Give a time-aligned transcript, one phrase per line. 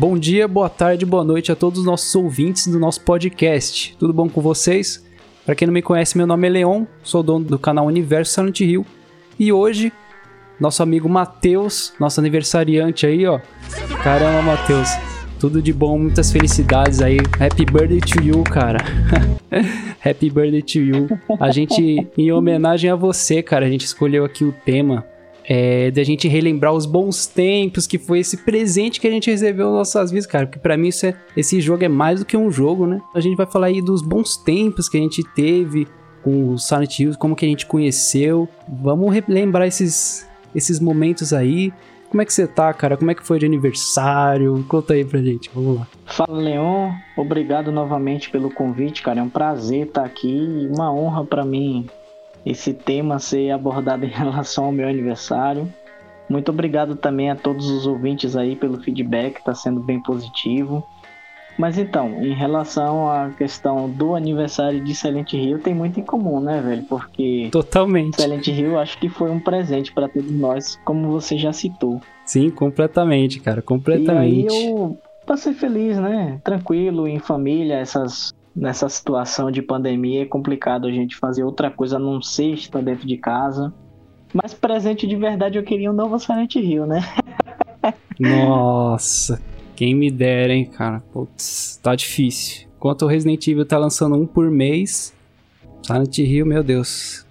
[0.00, 3.94] Bom dia, boa tarde, boa noite a todos os nossos ouvintes do nosso podcast.
[3.98, 5.04] Tudo bom com vocês?
[5.44, 8.60] Para quem não me conhece, meu nome é Leon, sou dono do canal Universo Silent
[8.60, 8.86] Hill
[9.38, 9.92] e hoje
[10.58, 13.40] nosso amigo Matheus, nosso aniversariante aí, ó.
[14.02, 14.88] Caramba, Matheus.
[15.38, 17.18] Tudo de bom, muitas felicidades aí.
[17.38, 18.78] Happy birthday to you, cara.
[20.02, 21.08] Happy birthday to you.
[21.38, 25.04] A gente, em homenagem a você, cara, a gente escolheu aqui o tema
[25.52, 29.66] é, da gente relembrar os bons tempos, que foi esse presente que a gente recebeu
[29.66, 30.46] nas nossas vidas, cara.
[30.46, 33.02] Porque para mim isso é, esse jogo é mais do que um jogo, né?
[33.12, 35.88] A gente vai falar aí dos bons tempos que a gente teve
[36.22, 38.48] com o Silent Hill, como que a gente conheceu.
[38.68, 41.72] Vamos relembrar esses, esses momentos aí.
[42.10, 42.96] Como é que você tá, cara?
[42.96, 44.64] Como é que foi de aniversário?
[44.68, 45.88] Conta aí pra gente, vamos lá.
[46.06, 46.92] Fala, Leon.
[47.16, 49.18] Obrigado novamente pelo convite, cara.
[49.18, 51.88] É um prazer estar aqui uma honra para mim
[52.44, 55.72] esse tema ser abordado em relação ao meu aniversário.
[56.28, 60.86] Muito obrigado também a todos os ouvintes aí pelo feedback, está sendo bem positivo.
[61.58, 66.40] Mas então, em relação à questão do aniversário de Silent Hill, tem muito em comum,
[66.40, 66.84] né, velho?
[66.84, 67.48] Porque.
[67.52, 68.20] Totalmente.
[68.20, 72.00] Silent Hill acho que foi um presente para todos nós, como você já citou.
[72.24, 74.54] Sim, completamente, cara, completamente.
[74.54, 74.96] E aí eu
[75.26, 76.40] passei feliz, né?
[76.42, 78.32] Tranquilo, em família, essas.
[78.54, 83.06] Nessa situação de pandemia é complicado a gente fazer outra coisa não ser estar dentro
[83.06, 83.72] de casa.
[84.32, 87.00] Mas presente de verdade eu queria um novo Silent Hill, né?
[88.18, 89.40] Nossa,
[89.76, 91.00] quem me dera, hein, cara.
[91.12, 92.68] Putz, tá difícil.
[92.76, 95.14] Enquanto o Resident Evil tá lançando um por mês,
[95.82, 97.26] Silent Hill, meu Deus.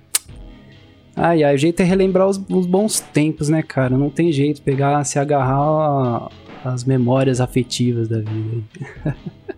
[1.16, 3.98] Ai, ai, o jeito é relembrar os, os bons tempos, né, cara?
[3.98, 6.30] Não tem jeito pegar, se agarrar
[6.64, 8.64] às memórias afetivas da vida.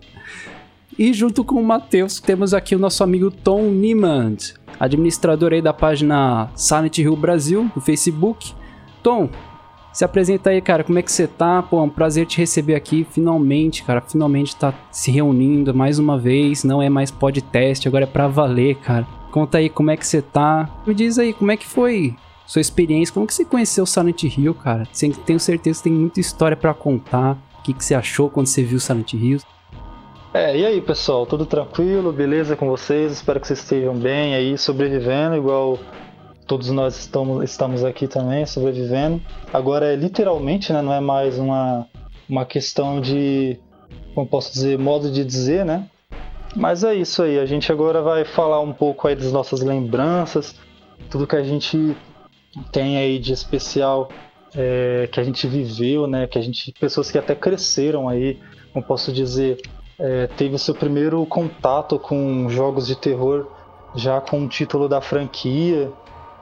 [1.02, 4.36] e junto com o Matheus, temos aqui o nosso amigo Tom Niemand,
[4.78, 8.52] administrador aí da página Silent Hill Brasil, do Facebook.
[9.02, 9.28] Tom,
[9.92, 11.60] se apresenta aí, cara, como é que você tá?
[11.60, 16.16] Pô, é um prazer te receber aqui, finalmente, cara, finalmente tá se reunindo mais uma
[16.16, 19.04] vez, não é mais podcast, agora é pra valer, cara.
[19.32, 20.70] Conta aí como é que você tá.
[20.86, 22.14] Me diz aí, como é que foi
[22.46, 24.86] sua experiência, como que você conheceu Silent Hill, cara?
[25.26, 27.36] Tenho certeza que tem muita história para contar.
[27.58, 29.40] O que, que você achou quando você viu Silent Hill?
[30.34, 33.12] É, e aí, pessoal, tudo tranquilo, beleza com vocês?
[33.12, 35.78] Espero que vocês estejam bem aí, sobrevivendo, igual
[36.46, 39.20] todos nós estamos, estamos aqui também sobrevivendo.
[39.52, 40.80] Agora é literalmente, né?
[40.80, 41.86] Não é mais uma,
[42.26, 43.60] uma questão de,
[44.14, 45.86] como posso dizer, modo de dizer, né?
[46.56, 47.38] Mas é isso aí.
[47.38, 50.58] A gente agora vai falar um pouco aí das nossas lembranças,
[51.10, 51.94] tudo que a gente
[52.72, 54.08] tem aí de especial
[54.54, 56.26] é, que a gente viveu, né?
[56.26, 58.38] Que a gente, pessoas que até cresceram aí,
[58.72, 59.60] como posso dizer,
[60.02, 63.46] é, teve o seu primeiro contato com jogos de terror
[63.94, 65.92] já com o título da franquia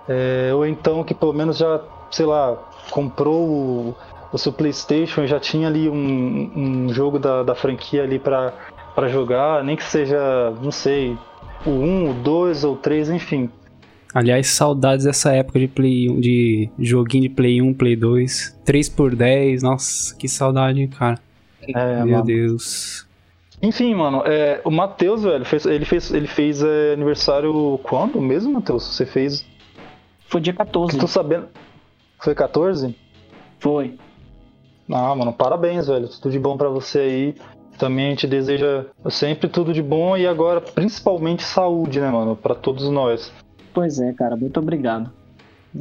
[0.08, 2.56] é, ou então que pelo menos já, sei lá,
[2.90, 3.96] comprou o,
[4.32, 8.52] o seu PlayStation e já tinha ali um, um jogo da, da franquia ali para
[9.08, 11.16] jogar, nem que seja, não sei,
[11.64, 13.48] o 1, o 2 ou o 3, enfim.
[14.12, 18.88] Aliás, saudades dessa época de Play 1, de joguinho de Play 1, Play 2, 3
[18.88, 21.20] por 10, nossa, que saudade, cara.
[21.62, 22.24] É, Meu mano.
[22.24, 23.06] Deus.
[23.62, 28.54] Enfim, mano, é, o Matheus, velho, fez, ele fez, ele fez é, aniversário quando mesmo,
[28.54, 28.84] Matheus?
[28.84, 29.46] Você fez
[30.30, 30.96] foi dia 14.
[30.96, 31.48] Tô sabendo.
[32.20, 32.94] Foi 14?
[33.58, 33.98] Foi.
[34.88, 36.08] Ah, mano, parabéns, velho.
[36.08, 37.34] Tudo de bom para você aí.
[37.76, 42.54] Também a gente deseja sempre tudo de bom e agora principalmente saúde, né, mano, para
[42.54, 43.32] todos nós.
[43.74, 45.10] Pois é, cara, muito obrigado.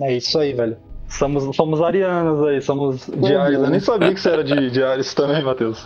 [0.01, 0.77] É isso aí, velho.
[1.07, 3.61] Somos, somos arianos aí, somos pois diários.
[3.61, 3.65] É.
[3.65, 5.85] Eu nem sabia que você era de diários também, Matheus.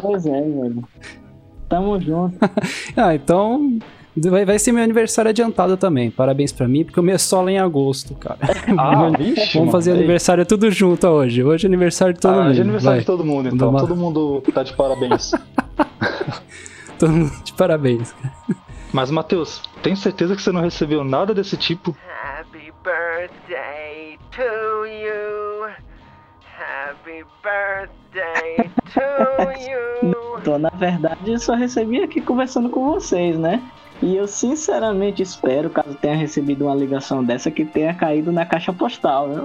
[0.00, 0.88] Pois é, velho.
[1.68, 2.38] Tamo junto.
[2.96, 3.78] ah, então
[4.26, 6.10] Vai, vai ser meu aniversário adiantado também.
[6.10, 8.38] Parabéns pra mim, porque o meu é solo em agosto, cara.
[8.76, 10.00] Ah, vixe, Vamos fazer mano.
[10.02, 11.44] aniversário tudo junto hoje.
[11.44, 12.50] Hoje é aniversário de todo ah, mundo.
[12.50, 13.00] Hoje é aniversário vai.
[13.00, 13.74] de todo mundo, então.
[13.76, 15.30] Todo mundo tá de parabéns.
[16.98, 18.14] todo mundo de parabéns.
[18.92, 21.96] Mas, Matheus, tem certeza que você não recebeu nada desse tipo?
[22.22, 25.68] Happy birthday to you.
[26.58, 27.97] Happy birthday
[28.94, 29.00] to
[29.60, 30.18] you.
[30.40, 33.62] Então, na verdade, eu só recebi aqui conversando com vocês, né?
[34.00, 38.72] E eu sinceramente espero, caso tenha recebido uma ligação dessa, que tenha caído na caixa
[38.72, 39.28] postal.
[39.28, 39.44] Viu?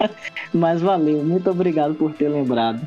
[0.52, 2.80] Mas valeu, muito obrigado por ter lembrado.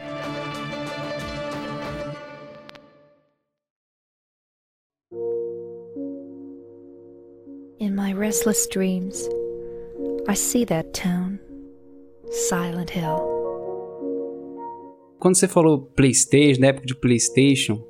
[7.80, 9.30] In my restless dreams,
[10.28, 11.40] I see that town,
[12.32, 13.35] Silent Hill.
[15.26, 17.84] Quando você falou PlayStation, na época de PlayStation,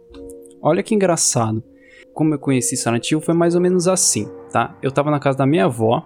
[0.62, 1.62] olha que engraçado
[2.14, 4.74] como eu conheci Silent Hill foi mais ou menos assim, tá?
[4.82, 6.02] Eu tava na casa da minha avó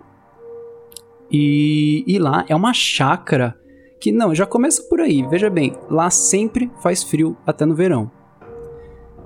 [1.30, 3.56] e, e lá é uma chácara
[4.02, 5.22] Que não, já começa por aí.
[5.30, 8.10] Veja bem, lá sempre faz frio até no verão.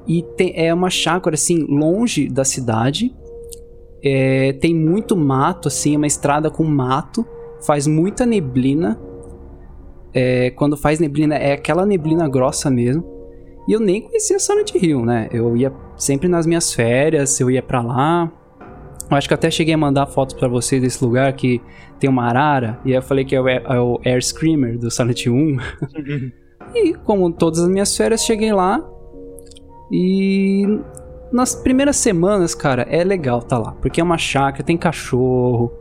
[0.06, 0.26] E
[0.56, 3.16] é uma chácara assim longe da cidade.
[4.04, 7.26] É, tem muito mato, assim, é uma estrada com mato.
[7.66, 9.00] Faz muita neblina.
[10.14, 13.04] É, quando faz neblina, é aquela neblina grossa mesmo.
[13.68, 15.30] E eu nem conhecia Silent Hill, né?
[15.32, 18.32] Eu ia sempre nas minhas férias, eu ia para lá.
[19.10, 21.62] Eu acho que até cheguei a mandar fotos para vocês desse lugar que
[22.00, 22.80] tem uma arara.
[22.84, 25.58] E aí eu falei que é o, é o Air Screamer do Silent 1.
[26.76, 28.84] e como todas as minhas férias, cheguei lá.
[29.92, 30.66] E
[31.32, 33.72] nas primeiras semanas, cara, é legal tá lá.
[33.74, 35.72] Porque é uma chácara, tem cachorro,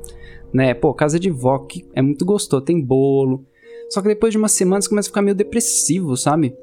[0.53, 0.73] né?
[0.75, 3.45] Pô, casa de vó que é muito gostoso, tem bolo.
[3.93, 6.57] Só que depois de umas semanas começa a ficar meio depressivo, sabe?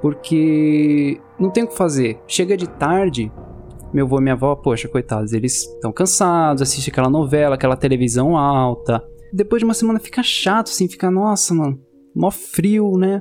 [0.00, 2.20] Porque não tem o que fazer.
[2.28, 3.32] Chega de tarde,
[3.92, 8.38] meu avô e minha avó, poxa, coitados, eles estão cansados, assistem aquela novela, aquela televisão
[8.38, 9.02] alta.
[9.32, 11.76] Depois de uma semana fica chato, assim, fica, nossa, mano,
[12.14, 13.20] mó frio, né?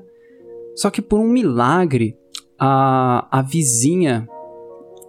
[0.75, 2.15] Só que por um milagre,
[2.59, 4.27] a, a vizinha.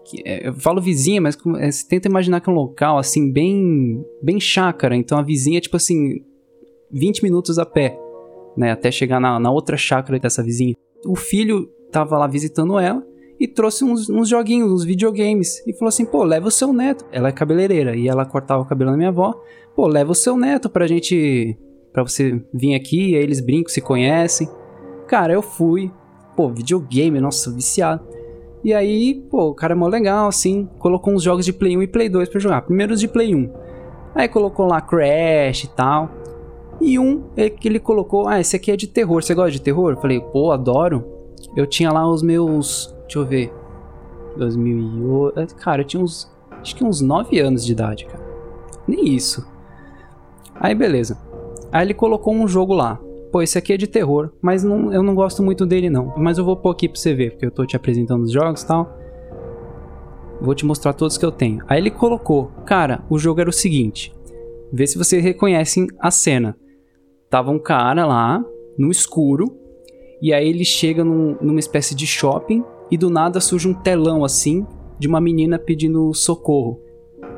[0.07, 3.31] Que, é, eu falo vizinha, mas é, você tenta imaginar que é um local, assim,
[3.31, 4.03] bem.
[4.23, 4.97] bem chácara.
[4.97, 6.25] Então a vizinha é tipo assim.
[6.89, 7.99] 20 minutos a pé,
[8.57, 8.73] né?
[8.73, 10.75] Até chegar na, na outra chácara dessa vizinha.
[11.05, 13.05] O filho tava lá visitando ela
[13.39, 15.63] e trouxe uns, uns, joguinhos, uns videogames.
[15.67, 17.05] E falou assim: pô, leva o seu neto.
[17.13, 19.35] Ela é cabeleireira e ela cortava o cabelo da minha avó.
[19.75, 21.57] Pô, leva o seu neto pra gente.
[21.93, 23.11] pra você vir aqui.
[23.11, 24.49] E aí eles brincam, se conhecem.
[25.07, 25.91] Cara, eu fui.
[26.35, 28.07] Pô, videogame, nossa, viciado.
[28.65, 30.69] E aí, pô, o cara é mó legal, assim.
[30.79, 32.63] Colocou uns jogos de Play 1 e Play 2 pra jogar.
[32.63, 33.53] Primeiro os de Play 1.
[34.15, 36.11] Aí colocou lá Crash e tal.
[36.81, 39.23] E um é que ele colocou: ah, esse aqui é de terror.
[39.23, 39.93] Você gosta de terror?
[39.93, 41.05] Eu falei, pô, adoro.
[41.55, 43.53] Eu tinha lá os meus Deixa eu ver.
[44.37, 45.41] 2008.
[45.41, 46.31] É, cara, eu tinha uns.
[46.51, 48.25] Acho que uns 9 anos de idade, cara.
[48.87, 49.47] Nem isso.
[50.55, 51.19] Aí beleza.
[51.73, 53.01] Aí ele colocou um jogo lá.
[53.31, 56.13] Pô, esse aqui é de terror, mas não, eu não gosto muito dele não.
[56.17, 58.63] Mas eu vou pôr aqui pra você ver, porque eu tô te apresentando os jogos
[58.63, 58.97] e tal.
[60.41, 61.63] Vou te mostrar todos que eu tenho.
[61.69, 64.15] Aí ele colocou, cara, o jogo era o seguinte.
[64.73, 66.57] Vê se vocês reconhecem a cena.
[67.37, 68.43] Tava um cara lá,
[68.79, 69.59] no escuro,
[70.23, 74.25] e aí ele chega num, numa espécie de shopping e do nada surge um telão
[74.25, 74.67] assim
[74.99, 76.81] de uma menina pedindo socorro.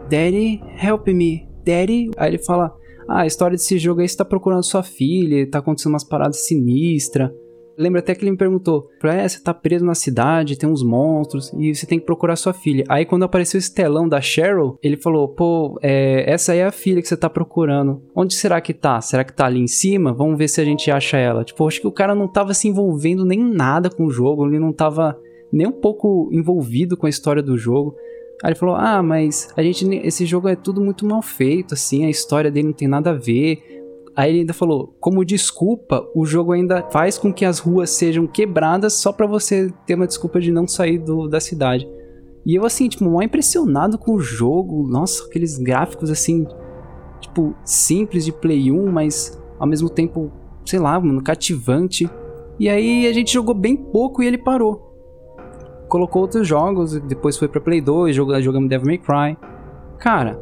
[0.09, 1.49] Daddy, help me.
[1.65, 2.13] Daddy.
[2.17, 2.73] Aí ele fala:
[3.09, 6.47] Ah, a história desse jogo aí você tá procurando sua filha, tá acontecendo umas paradas
[6.47, 7.33] sinistras.
[7.79, 11.53] Lembra até que ele me perguntou: é, você tá preso na cidade, tem uns monstros
[11.57, 12.85] e você tem que procurar sua filha.
[12.89, 16.73] Aí quando apareceu esse telão da Cheryl, ele falou: pô, é, essa aí é a
[16.73, 18.03] filha que você tá procurando.
[18.17, 19.01] Onde será que tá?
[19.01, 20.13] Será que tá ali em cima?
[20.13, 21.45] Vamos ver se a gente acha ela.
[21.45, 24.59] Tipo, acho que o cara não tava se envolvendo nem nada com o jogo, ele
[24.59, 25.17] não tava
[25.53, 27.95] nem um pouco envolvido com a história do jogo.
[28.43, 32.05] Aí ele falou: Ah, mas a gente, esse jogo é tudo muito mal feito, assim,
[32.05, 33.78] a história dele não tem nada a ver.
[34.19, 38.27] Aí ele ainda falou: como desculpa, o jogo ainda faz com que as ruas sejam
[38.27, 41.89] quebradas só para você ter uma desculpa de não sair do, da cidade.
[42.45, 44.89] E eu, assim, tipo, mal impressionado com o jogo.
[44.89, 46.45] Nossa, aqueles gráficos, assim,
[47.21, 50.33] tipo, simples de Play 1, mas ao mesmo tempo,
[50.67, 52.11] sei lá, mano, cativante.
[52.59, 54.97] E aí a gente jogou bem pouco e ele parou.
[55.87, 59.39] Colocou outros jogos, depois foi pra Play 2, jogamos Devil May Cry.
[60.01, 60.37] Cara,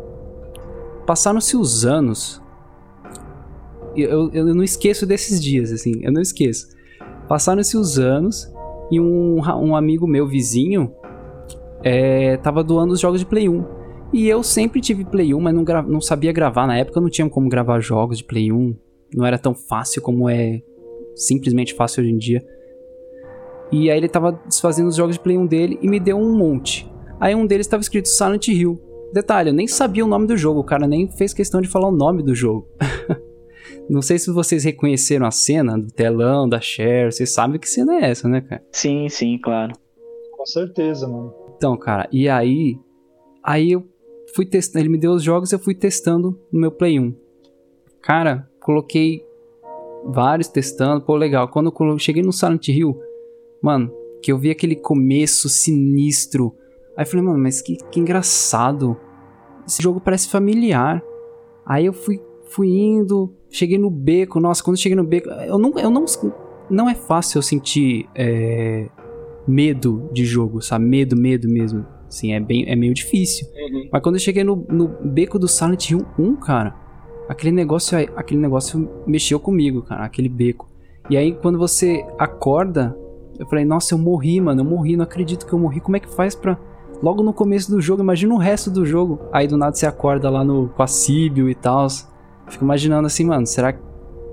[1.07, 2.41] passaram-se os anos
[4.03, 6.69] eu, eu não esqueço desses dias, assim, eu não esqueço.
[7.29, 8.53] Passaram-se os anos
[8.91, 10.93] e um, um amigo meu, vizinho,
[11.83, 13.65] é, tava doando os jogos de Play 1.
[14.13, 16.67] E eu sempre tive Play 1, mas não, não sabia gravar.
[16.67, 18.77] Na época não tinha como gravar jogos de Play 1.
[19.15, 20.63] Não era tão fácil como é
[21.15, 22.45] simplesmente fácil hoje em dia.
[23.73, 26.37] E aí ele tava desfazendo os jogos de Play 1 dele e me deu um
[26.37, 26.91] monte.
[27.19, 28.81] Aí um deles estava escrito Silent Hill.
[29.13, 31.89] Detalhe, eu nem sabia o nome do jogo, o cara nem fez questão de falar
[31.89, 32.69] o nome do jogo.
[33.89, 37.13] Não sei se vocês reconheceram a cena do telão, da Cher.
[37.13, 38.65] Vocês sabem que cena é essa, né, cara?
[38.73, 39.75] Sim, sim, claro.
[40.37, 41.33] Com certeza, mano.
[41.57, 42.79] Então, cara, e aí.
[43.43, 43.87] Aí eu
[44.35, 44.83] fui testando.
[44.83, 47.15] Ele me deu os jogos eu fui testando no meu Play 1.
[48.03, 49.25] Cara, coloquei
[50.05, 51.05] vários testando.
[51.05, 51.49] Pô, legal.
[51.49, 52.99] Quando eu cheguei no Silent Hill,
[53.63, 56.55] mano, que eu vi aquele começo sinistro.
[56.97, 58.97] Aí eu falei, mano, mas que, que engraçado.
[59.67, 61.03] Esse jogo parece familiar.
[61.65, 65.79] Aí eu fui, fui indo, Cheguei no beco, nossa, quando cheguei no beco, eu não,
[65.79, 66.05] eu não,
[66.69, 68.89] não é fácil eu sentir é,
[69.49, 70.85] medo de jogo, sabe?
[70.85, 71.87] Medo, medo mesmo.
[72.07, 73.47] Assim, é, bem, é meio difícil.
[73.47, 73.89] Uhum.
[73.91, 76.77] Mas quando eu cheguei no, no beco do Silent Hill 1, cara,
[77.29, 80.69] aquele negócio, aquele negócio mexeu comigo, cara, aquele beco.
[81.09, 82.95] E aí, quando você acorda,
[83.39, 85.81] eu falei, nossa, eu morri, mano, eu morri, não acredito que eu morri.
[85.81, 86.59] Como é que faz pra.
[87.03, 89.21] Logo no começo do jogo, imagina o resto do jogo.
[89.33, 91.87] Aí do nada você acorda lá no Passíbio e tal.
[92.49, 93.81] Fico imaginando assim, mano, será que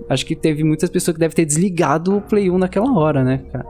[0.10, 3.38] Acho que teve muitas pessoas que devem ter desligado o Play 1 naquela hora, né,
[3.51, 3.65] cara?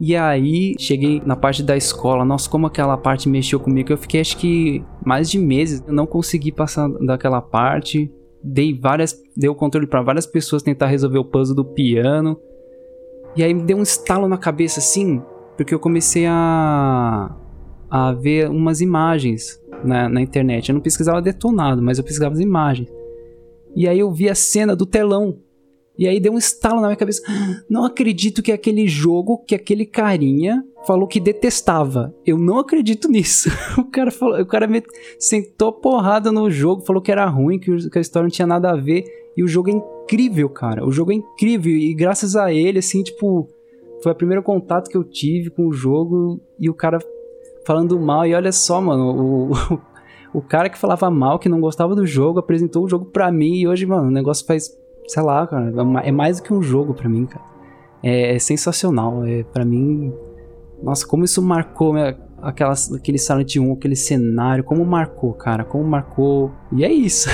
[0.00, 2.24] E aí, cheguei na parte da escola.
[2.24, 3.92] Nossa, como aquela parte mexeu comigo.
[3.92, 5.82] Eu fiquei, acho que, mais de meses.
[5.86, 8.12] Eu não consegui passar daquela parte.
[8.42, 9.20] Dei várias.
[9.36, 12.38] Dei o controle para várias pessoas tentar resolver o puzzle do piano.
[13.36, 15.22] E aí me deu um estalo na cabeça, assim.
[15.56, 17.34] Porque eu comecei a.
[17.88, 20.68] a ver umas imagens na, na internet.
[20.68, 22.88] Eu não pesquisava detonado, mas eu pesquisava as imagens.
[23.74, 25.38] E aí eu vi a cena do telão
[25.96, 27.22] e aí deu um estalo na minha cabeça.
[27.70, 32.14] Não acredito que aquele jogo que aquele carinha falou que detestava.
[32.26, 33.48] Eu não acredito nisso.
[33.78, 34.82] O cara falou, o cara me
[35.18, 38.76] sentou porrada no jogo, falou que era ruim, que a história não tinha nada a
[38.76, 39.04] ver.
[39.36, 40.84] E o jogo é incrível, cara.
[40.84, 41.72] O jogo é incrível.
[41.72, 43.48] E graças a ele, assim, tipo,
[44.02, 46.40] foi o primeiro contato que eu tive com o jogo.
[46.58, 46.98] E o cara
[47.64, 48.26] falando mal.
[48.26, 49.80] E olha só, mano, o,
[50.42, 53.54] cara que falava mal, que não gostava do jogo, apresentou o jogo pra mim.
[53.54, 54.70] E hoje, mano, o negócio faz
[55.06, 55.72] sei lá, cara,
[56.02, 57.44] é mais do que um jogo para mim, cara.
[58.02, 60.12] É, é sensacional, é para mim,
[60.82, 65.84] nossa, como isso marcou né, aquela, aquele Silent 1, aquele cenário, como marcou, cara, como
[65.84, 66.52] marcou.
[66.72, 67.28] E é isso.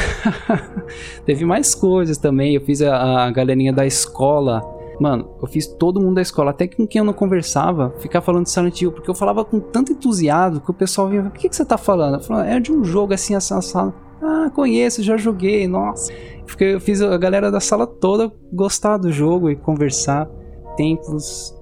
[1.26, 4.62] Teve mais coisas também, eu fiz a, a galerinha da escola,
[5.00, 8.44] Mano, eu fiz todo mundo da escola, até com quem eu não conversava, ficar falando
[8.44, 11.48] de Silent Hill, porque eu falava com tanto entusiasmo que o pessoal vinha, o que,
[11.48, 12.16] que você tá falando?
[12.16, 13.94] Eu falava, é de um jogo assim, assado.
[14.22, 16.12] Ah, conheço, já joguei, nossa.
[16.44, 20.28] Porque eu fiz a galera da sala toda gostar do jogo e conversar.
[20.76, 21.54] Tempos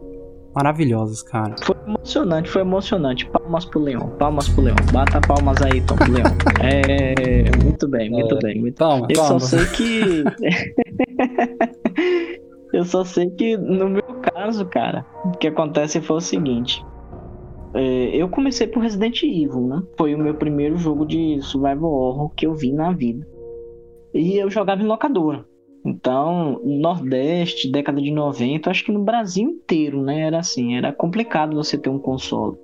[0.53, 1.55] maravilhosos, cara.
[1.63, 3.25] Foi emocionante, foi emocionante.
[3.27, 4.77] Palmas pro Leão, palmas pro Leão.
[4.93, 6.27] Bata palmas aí, Tom, pro Leão.
[6.61, 8.61] É, muito bem, muito é, bem.
[8.61, 8.77] Muito...
[8.77, 9.39] Palma, eu palma.
[9.39, 10.25] só sei que.
[12.73, 16.85] eu só sei que no meu caso, cara, o que acontece foi o seguinte.
[17.75, 19.83] É, eu comecei por Resident Evil, né?
[19.97, 23.27] Foi o meu primeiro jogo de survival horror que eu vi na vida.
[24.15, 25.45] E eu jogava em locadora.
[25.85, 30.21] Então, Nordeste, década de 90, acho que no Brasil inteiro, né?
[30.21, 32.57] Era assim, era complicado você ter um console.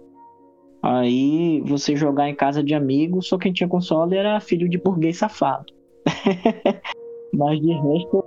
[0.82, 5.18] Aí você jogar em casa de amigos, só quem tinha console era filho de burguês
[5.18, 5.64] safado.
[7.32, 8.24] mas de resto,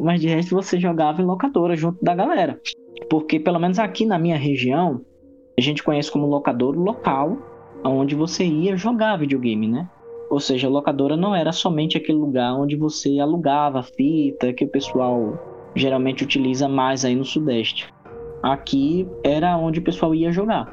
[0.00, 2.60] mas de resto você jogava em locadora junto da galera.
[3.10, 5.00] Porque pelo menos aqui na minha região,
[5.58, 7.38] a gente conhece como locador local,
[7.84, 9.88] onde você ia jogar videogame, né?
[10.30, 14.68] Ou seja, a locadora não era somente aquele lugar onde você alugava fita, que o
[14.68, 15.38] pessoal
[15.74, 17.92] geralmente utiliza mais aí no Sudeste.
[18.42, 20.72] Aqui era onde o pessoal ia jogar.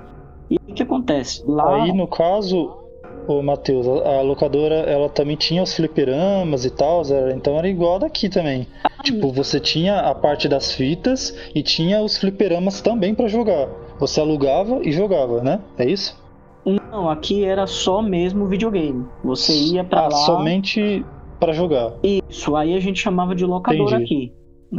[0.50, 1.44] E o que acontece?
[1.46, 1.84] Lá...
[1.84, 2.83] Aí, no caso,
[3.28, 7.02] o Matheus, a, locadora ela também tinha os fliperamas e tal,
[7.36, 8.68] então era igual daqui também.
[9.04, 13.68] Tipo, você tinha a parte das fitas e tinha os fliperamas também para jogar.
[14.00, 15.60] Você alugava e jogava, né?
[15.78, 16.22] É isso?
[16.66, 19.06] Não, aqui era só mesmo videogame.
[19.24, 20.12] Você ia para ah, lá.
[20.12, 21.06] somente
[21.40, 21.94] para jogar.
[22.02, 24.04] Isso, aí a gente chamava de locadora Entendi.
[24.04, 24.34] aqui.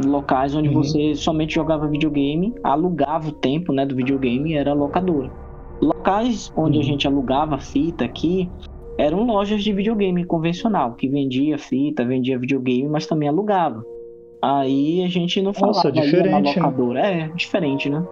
[0.08, 0.82] Locais onde uhum.
[0.82, 5.30] você somente jogava videogame, alugava o tempo né, do videogame, era locadora.
[5.80, 6.82] Locais onde uhum.
[6.82, 8.50] a gente alugava fita aqui
[8.96, 13.84] eram lojas de videogame convencional, que vendia fita, vendia videogame, mas também alugava.
[14.40, 17.02] Aí a gente não falava Nossa, diferente, na locadora.
[17.02, 17.20] Né?
[17.22, 18.06] É, diferente, né?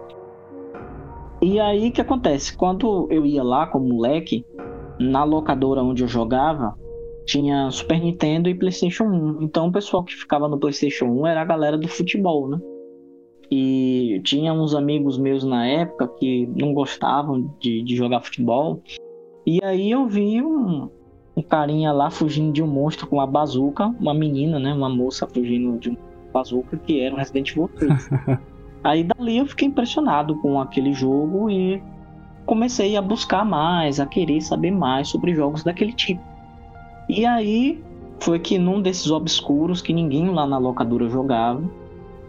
[1.41, 2.55] E aí o que acontece?
[2.55, 4.45] Quando eu ia lá como moleque,
[4.99, 6.75] na locadora onde eu jogava,
[7.25, 9.43] tinha Super Nintendo e PlayStation 1.
[9.43, 12.59] Então o pessoal que ficava no PlayStation 1 era a galera do futebol, né?
[13.55, 18.81] E tinha uns amigos meus na época que não gostavam de, de jogar futebol.
[19.45, 20.89] E aí eu vi um,
[21.37, 24.73] um carinha lá fugindo de um monstro com uma bazuca, uma menina, né?
[24.73, 25.99] Uma moça fugindo de uma
[26.33, 28.09] bazuca que era um Resident Evil 3.
[28.83, 31.79] Aí dali eu fiquei impressionado com aquele jogo e
[32.47, 36.23] comecei a buscar mais, a querer saber mais sobre jogos daquele tipo.
[37.07, 37.81] E aí
[38.19, 41.63] foi que num desses obscuros que ninguém lá na locadora jogava,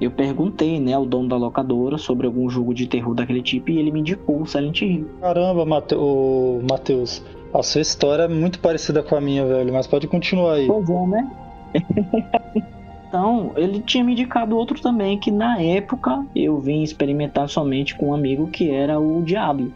[0.04, 3.78] eu perguntei, né, ao dono da locadora sobre algum jogo de terror daquele tipo e
[3.78, 5.08] ele me indicou o Silent Hill.
[5.20, 10.54] Caramba, Matheus, a sua história é muito parecida com a minha, velho, mas pode continuar
[10.54, 10.66] aí.
[10.66, 11.30] Pois é, né?
[13.14, 18.08] Então, ele tinha me indicado outro também, que na época eu vim experimentar somente com
[18.08, 19.72] um amigo que era o Diablo,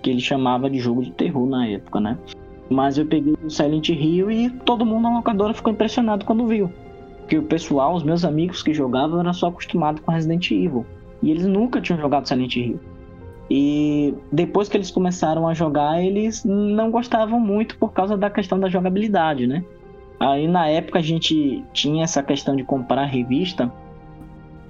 [0.00, 2.16] que ele chamava de jogo de terror na época, né?
[2.70, 6.72] Mas eu peguei o Silent Hill e todo mundo na locadora ficou impressionado quando viu.
[7.30, 10.84] Porque o pessoal, os meus amigos que jogavam, eram só acostumados com Resident Evil.
[11.22, 12.80] E eles nunca tinham jogado Silent Hill.
[13.48, 18.58] E depois que eles começaram a jogar, eles não gostavam muito por causa da questão
[18.58, 19.64] da jogabilidade, né?
[20.18, 23.72] Aí na época a gente tinha essa questão de comprar revista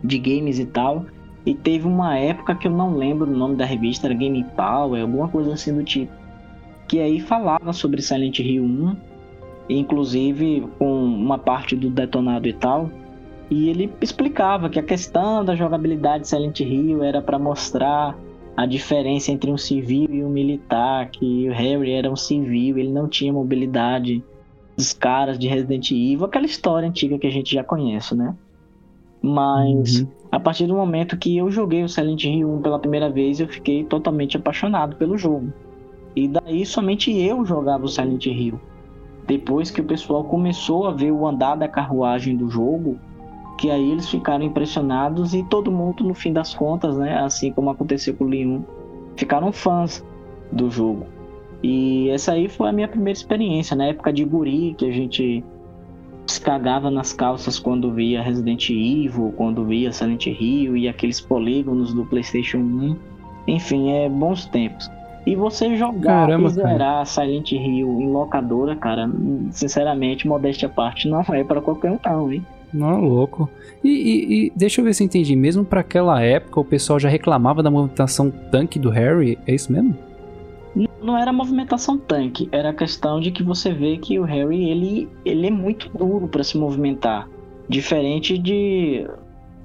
[0.05, 1.07] de games e tal.
[1.47, 5.01] E teve uma época que eu não lembro o nome da revista, era Game Power,
[5.01, 6.13] alguma coisa assim do tipo.
[6.87, 8.97] Que aí falava sobre Silent Hill 1,
[9.79, 12.91] inclusive com uma parte do detonado e tal.
[13.51, 18.17] E ele explicava que a questão da jogabilidade de Silent Hill era para mostrar
[18.57, 22.91] a diferença entre um civil e um militar, que o Harry era um civil, ele
[22.91, 24.23] não tinha mobilidade
[24.77, 28.35] dos caras de Resident Evil, aquela história antiga que a gente já conhece, né?
[29.23, 30.09] Mas Uhum.
[30.31, 33.49] a partir do momento que eu joguei o Silent Hill 1 pela primeira vez, eu
[33.49, 35.53] fiquei totalmente apaixonado pelo jogo.
[36.15, 38.61] E daí somente eu jogava o Silent Hill.
[39.27, 42.99] Depois que o pessoal começou a ver o andar da carruagem do jogo,
[43.59, 47.71] que aí eles ficaram impressionados e todo mundo, no fim das contas, né, assim como
[47.71, 48.63] aconteceu com o Leon,
[49.17, 50.05] ficaram fãs
[50.51, 51.07] do jogo.
[51.63, 55.45] E essa aí foi a minha primeira experiência, na época de guri, que a gente
[56.27, 61.93] se cagava nas calças quando via Resident Evil, quando via Silent Hill e aqueles polígonos
[61.93, 62.97] do PlayStation 1.
[63.49, 64.91] Enfim, é bons tempos.
[65.27, 69.09] E você jogar Caramba, e zerar Silent Hill em locadora, cara,
[69.51, 72.45] sinceramente, modéstia à parte, não é pra qualquer um não, hein?
[72.73, 73.49] Não, louco.
[73.83, 75.35] E, e- e deixa eu ver se eu entendi.
[75.37, 79.39] Mesmo pra aquela época, o pessoal já reclamava da movimentação tanque do Harry?
[79.47, 79.95] É isso mesmo?
[81.03, 85.09] Não era movimentação tanque, era a questão de que você vê que o Harry ele,
[85.25, 87.29] ele é muito duro pra se movimentar,
[87.69, 89.07] diferente de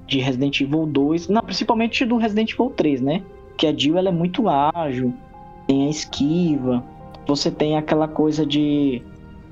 [0.08, 3.22] de Resident Evil 2, não, principalmente do Resident Evil 3, né?
[3.56, 5.12] Que a Jill ela é muito ágil,
[5.66, 6.84] tem a esquiva,
[7.26, 9.02] você tem aquela coisa de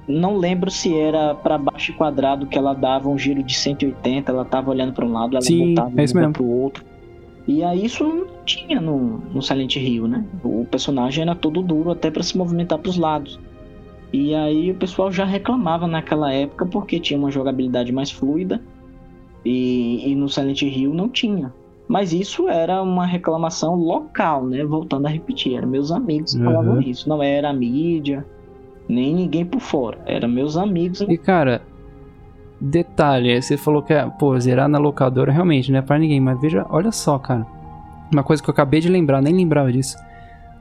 [0.07, 4.31] não lembro se era pra baixo e quadrado que ela dava um giro de 180,
[4.31, 6.33] ela tava olhando pra um lado, ela Sim, voltava é mesmo.
[6.33, 6.85] pro outro.
[7.47, 10.25] E aí isso não tinha no, no Silent Hill, né?
[10.43, 13.39] O personagem era todo duro até pra se movimentar pros lados.
[14.13, 18.63] E aí o pessoal já reclamava naquela época porque tinha uma jogabilidade mais fluida
[19.45, 21.53] e, e no Silent Hill não tinha.
[21.87, 24.65] Mas isso era uma reclamação local, né?
[24.65, 26.45] Voltando a repetir, eram meus amigos que Uhum.
[26.53, 27.09] falavam isso.
[27.09, 28.25] Não era a mídia,
[28.89, 29.99] nem ninguém por fora.
[30.07, 31.03] Eram meus amigos.
[31.03, 31.61] E cara,
[32.61, 36.41] detalhe, você falou que, é, pô, zerar na locadora realmente não é pra ninguém, mas
[36.41, 37.47] veja, olha só, cara.
[38.13, 39.97] Uma coisa que eu acabei de lembrar, nem lembrava disso.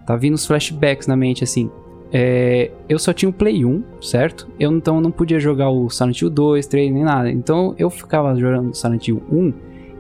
[0.06, 1.70] Tá vindo os flashbacks na mente, assim.
[2.12, 4.48] É, eu só tinha o Play 1, certo?
[4.60, 7.32] Eu então não podia jogar o Silent Hill 2, 3, nem nada.
[7.32, 9.54] Então eu ficava jogando o Silent Hill 1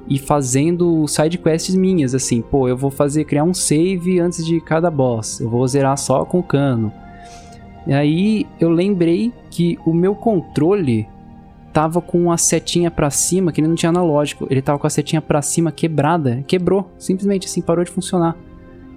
[0.07, 2.41] e fazendo side quests minhas, assim.
[2.41, 5.39] Pô, eu vou fazer, criar um save antes de cada boss.
[5.39, 6.91] Eu vou zerar só com o cano.
[7.87, 11.07] E aí eu lembrei que o meu controle
[11.71, 14.47] tava com a setinha pra cima, que ele não tinha analógico.
[14.49, 16.43] Ele tava com a setinha pra cima quebrada.
[16.47, 16.91] Quebrou.
[16.97, 18.37] Simplesmente assim, parou de funcionar.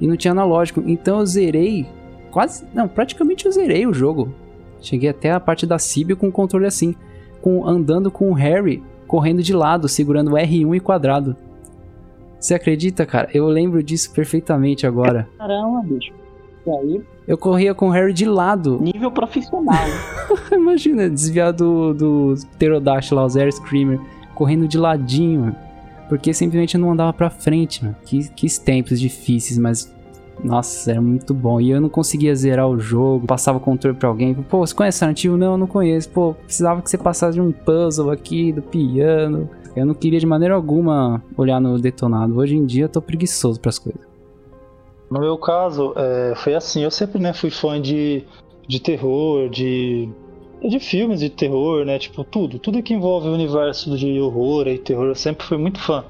[0.01, 0.83] E não tinha analógico.
[0.87, 1.87] Então eu zerei.
[2.31, 2.64] Quase.
[2.75, 4.35] Não, praticamente eu zerei o jogo.
[4.81, 6.95] Cheguei até a parte da Cib com o controle assim.
[7.40, 11.37] Com, andando com o Harry correndo de lado, segurando o R1 e quadrado.
[12.38, 13.29] Você acredita, cara?
[13.33, 15.29] Eu lembro disso perfeitamente agora.
[15.38, 16.12] Caramba, bicho.
[16.66, 18.79] E aí, Eu corria com o Harry de lado.
[18.83, 19.87] nível profissional.
[20.53, 22.35] Imagina, desviar do, do
[23.14, 24.01] lá, o Zero Screamer,
[24.35, 25.57] correndo de ladinho, mano.
[26.09, 27.97] Porque simplesmente não andava pra frente, mano.
[28.05, 29.95] Que, que tempos difíceis, mas.
[30.42, 31.61] Nossa, era muito bom.
[31.61, 34.35] E eu não conseguia zerar o jogo, passava o controle pra alguém.
[34.35, 35.25] Pô, você conhece Silent?
[35.25, 36.09] Não, eu não conheço.
[36.11, 39.49] Pô, precisava que você passasse de um puzzle aqui, do piano.
[39.75, 42.38] Eu não queria de maneira alguma olhar no detonado.
[42.38, 44.01] Hoje em dia eu tô preguiçoso pras coisas.
[45.11, 48.25] No meu caso, é, foi assim, eu sempre né, fui fã de,
[48.66, 50.09] de terror, de,
[50.62, 51.99] de filmes de terror, né?
[51.99, 52.59] Tipo, tudo.
[52.59, 56.05] Tudo que envolve o universo de horror e terror, eu sempre fui muito fã.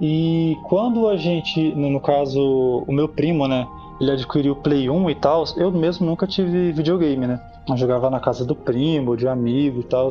[0.00, 3.66] E quando a gente, no no caso, o meu primo, né?
[4.00, 7.40] Ele adquiriu o Play 1 e tal, eu mesmo nunca tive videogame, né?
[7.68, 10.08] Eu jogava na casa do primo, de amigo e tal.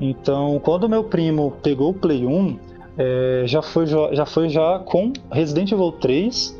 [0.00, 2.58] Então, quando o meu primo pegou o Play 1,
[2.98, 6.58] é, já, foi, já foi já com Resident Evil 3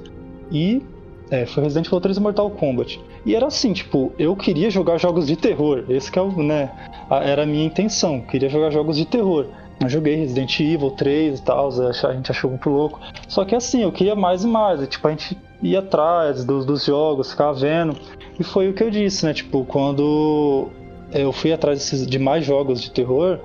[0.52, 0.83] e
[1.30, 3.00] é, foi Resident Evil 3 e Mortal Kombat.
[3.26, 5.85] E era assim, tipo, eu queria jogar jogos de terror.
[5.88, 6.70] Esse que é o, né,
[7.11, 8.20] era a minha intenção.
[8.20, 9.46] Queria jogar jogos de terror.
[9.80, 13.00] Eu joguei Resident Evil 3 e tal, a gente achou muito louco.
[13.26, 14.86] Só que assim, eu queria mais e mais.
[14.86, 17.96] Tipo, a gente ia atrás dos, dos jogos, ficava vendo.
[18.38, 19.32] E foi o que eu disse, né?
[19.32, 20.68] Tipo, quando
[21.12, 23.40] eu fui atrás de mais jogos de terror,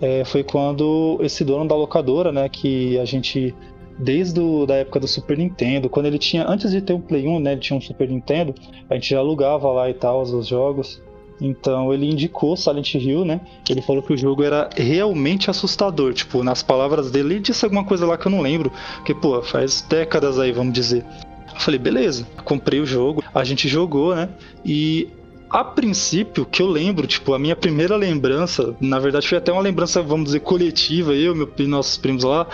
[0.00, 3.54] é, foi quando esse dono da locadora, né, que a gente
[3.96, 7.28] desde o, da época do Super Nintendo, quando ele tinha antes de ter um Play
[7.28, 8.54] 1, né, ele tinha um Super Nintendo,
[8.90, 11.00] a gente já alugava lá e tal os jogos.
[11.40, 13.40] Então ele indicou Silent Hill, né?
[13.68, 17.84] Ele falou que o jogo era realmente assustador, tipo, nas palavras dele, ele disse alguma
[17.84, 21.04] coisa lá que eu não lembro, porque pô, faz décadas aí, vamos dizer.
[21.52, 24.28] Eu falei, beleza, comprei o jogo, a gente jogou, né?
[24.64, 25.08] E
[25.48, 29.62] a princípio, que eu lembro, tipo, a minha primeira lembrança, na verdade foi até uma
[29.62, 32.46] lembrança, vamos dizer, coletiva, eu e nossos primos lá,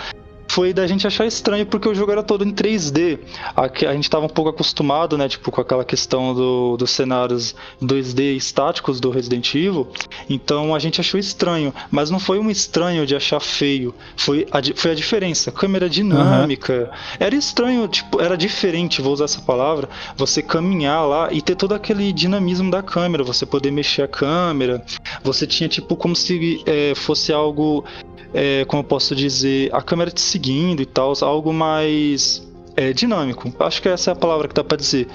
[0.51, 3.19] foi da gente achar estranho porque o jogo era todo em 3D.
[3.55, 7.55] A, a gente estava um pouco acostumado, né, tipo, com aquela questão do, dos cenários
[7.81, 9.87] 2D estáticos do Resident Evil.
[10.29, 14.59] Então a gente achou estranho, mas não foi um estranho de achar feio, foi a,
[14.75, 15.53] foi a diferença.
[15.53, 16.73] Câmera dinâmica.
[16.91, 17.17] Uhum.
[17.17, 19.87] Era estranho, tipo, era diferente, vou usar essa palavra,
[20.17, 24.83] você caminhar lá e ter todo aquele dinamismo da câmera, você poder mexer a câmera.
[25.23, 27.85] Você tinha, tipo, como se é, fosse algo
[28.33, 32.41] é, como eu posso dizer, a câmera te seguindo e tal, algo mais
[32.75, 33.53] é, dinâmico.
[33.59, 35.07] Acho que essa é a palavra que dá pra dizer.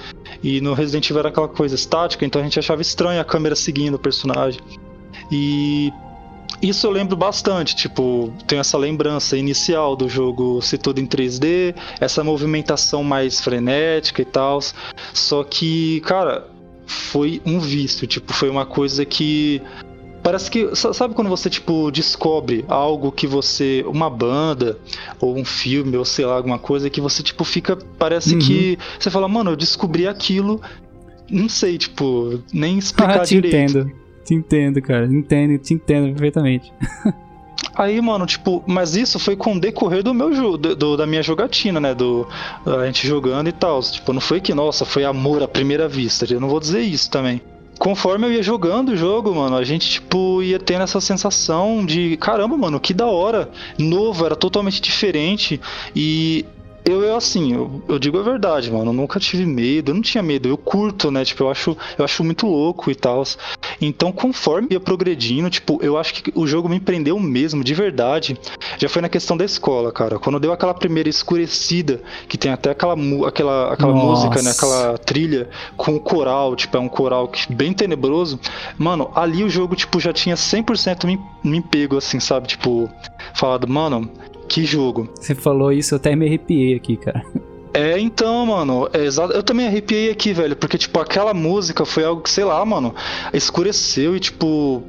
[0.43, 3.55] E no Resident Evil era aquela coisa estática, então a gente achava estranho a câmera
[3.55, 4.61] seguindo o personagem.
[5.31, 5.91] E
[6.61, 11.75] isso eu lembro bastante, tipo, tenho essa lembrança inicial do jogo ser todo em 3D,
[11.99, 14.59] essa movimentação mais frenética e tal.
[15.13, 16.47] Só que, cara,
[16.85, 19.61] foi um vício, tipo, foi uma coisa que
[20.27, 20.75] Parece que.
[20.75, 23.81] Sabe quando você, tipo, descobre algo que você.
[23.87, 24.77] Uma banda,
[25.21, 27.77] ou um filme, ou sei lá, alguma coisa, que você, tipo, fica.
[27.97, 28.39] Parece uhum.
[28.39, 28.77] que.
[28.99, 30.59] Você fala, mano, eu descobri aquilo.
[31.31, 33.55] Não sei, tipo, nem explicar ah, te direito.
[33.55, 33.91] entendo.
[34.25, 35.05] Te entendo, cara.
[35.05, 36.73] Entendo, te entendo perfeitamente.
[37.73, 40.57] Aí, mano, tipo, mas isso foi com o decorrer do meu jogo,
[40.97, 41.95] da minha jogatina, né?
[41.95, 42.27] Do
[42.65, 43.79] a gente jogando e tal.
[43.81, 46.25] Tipo, não foi que, nossa, foi amor à primeira vista.
[46.29, 47.41] Eu não vou dizer isso também
[47.77, 52.17] conforme eu ia jogando o jogo, mano, a gente, tipo, ia tendo essa sensação de
[52.17, 53.49] caramba, mano, que da hora.
[53.77, 55.59] Novo, era totalmente diferente.
[55.95, 56.45] E
[56.85, 58.91] eu, eu assim, eu, eu, digo a verdade, mano.
[58.91, 60.47] Eu nunca tive medo, eu não tinha medo.
[60.47, 61.25] Eu curto, né?
[61.25, 63.23] Tipo, eu acho, eu acho muito louco e tal.
[63.81, 68.37] Então, conforme ia progredindo, tipo, eu acho que o jogo me prendeu mesmo, de verdade.
[68.77, 70.17] Já foi na questão da escola, cara.
[70.17, 72.95] Quando deu aquela primeira escurecida, que tem até aquela,
[73.27, 74.51] aquela, aquela música, né?
[74.51, 78.39] Aquela trilha com o coral, tipo, é um coral bem tenebroso.
[78.77, 82.47] Mano, ali o jogo, tipo, já tinha 100% me, me pego, assim, sabe?
[82.47, 82.89] Tipo,
[83.33, 84.09] falado, mano,
[84.47, 85.09] que jogo.
[85.15, 87.25] Você falou isso, eu até me arrepiei aqui, cara.
[87.77, 89.33] É, então, mano, é exato.
[89.33, 92.95] Eu também arrepiei aqui, velho, porque, tipo, aquela música foi algo que, sei lá, mano,
[93.31, 94.81] escureceu e, tipo,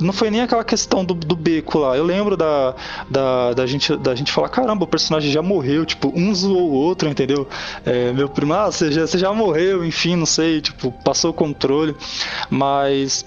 [0.00, 1.98] não foi nem aquela questão do, do beco lá.
[1.98, 2.74] Eu lembro da,
[3.10, 6.72] da, da, gente, da gente falar, caramba, o personagem já morreu, tipo, um zoou o
[6.72, 7.46] outro, entendeu?
[7.84, 11.34] É, meu primo, ah, você já, você já morreu, enfim, não sei, tipo, passou o
[11.34, 11.94] controle,
[12.48, 13.22] mas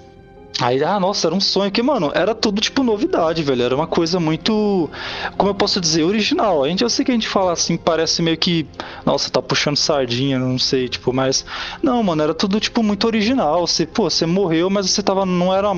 [0.61, 3.63] Aí, ah, nossa, era um sonho que, mano, era tudo tipo novidade, velho.
[3.63, 4.89] Era uma coisa muito,
[5.35, 6.63] como eu posso dizer, original.
[6.63, 8.67] A gente, eu sei que a gente fala assim, parece meio que,
[9.05, 11.43] nossa, tá puxando sardinha, não sei, tipo, mas
[11.81, 13.65] não, mano, era tudo tipo muito original.
[13.65, 15.69] Você, pô, você morreu, mas você tava, não era,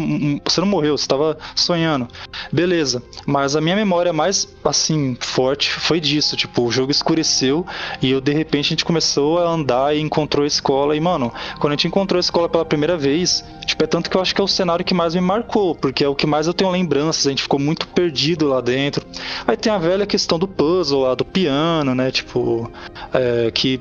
[0.43, 2.07] você não morreu, você tava sonhando.
[2.51, 3.01] Beleza.
[3.25, 7.65] Mas a minha memória mais, assim, forte foi disso, tipo, o jogo escureceu
[8.01, 10.95] e eu, de repente, a gente começou a andar e encontrou a escola.
[10.95, 14.17] E, mano, quando a gente encontrou a escola pela primeira vez, tipo, é tanto que
[14.17, 14.47] eu acho que é o
[14.84, 17.60] que mais me marcou, porque é o que mais eu tenho lembranças, a gente ficou
[17.60, 19.06] muito perdido lá dentro.
[19.45, 22.12] Aí tem a velha questão do puzzle lá, do piano, né?
[22.12, 22.71] Tipo,
[23.13, 23.80] é, que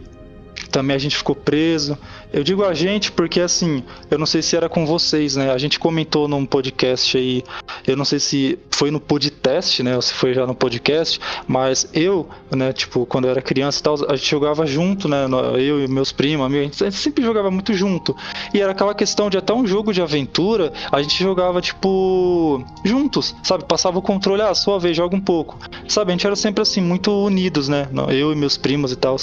[0.70, 1.96] também a gente ficou preso.
[2.34, 5.52] Eu digo a gente porque, assim, eu não sei se era com vocês, né?
[5.52, 7.44] A gente comentou num podcast aí,
[7.86, 9.94] eu não sei se foi no podcast, né?
[9.94, 13.82] Ou se foi já no podcast, mas eu, né, tipo, quando eu era criança e
[13.84, 15.26] tal, a gente jogava junto, né?
[15.60, 18.16] Eu e meus primos, amigos, a gente sempre jogava muito junto.
[18.52, 23.32] E era aquela questão de até um jogo de aventura, a gente jogava, tipo, juntos,
[23.44, 23.64] sabe?
[23.64, 25.56] Passava o controle, ah, sua vez, joga um pouco.
[25.86, 26.10] Sabe?
[26.10, 27.88] A gente era sempre assim, muito unidos, né?
[28.08, 29.14] Eu e meus primos e tal.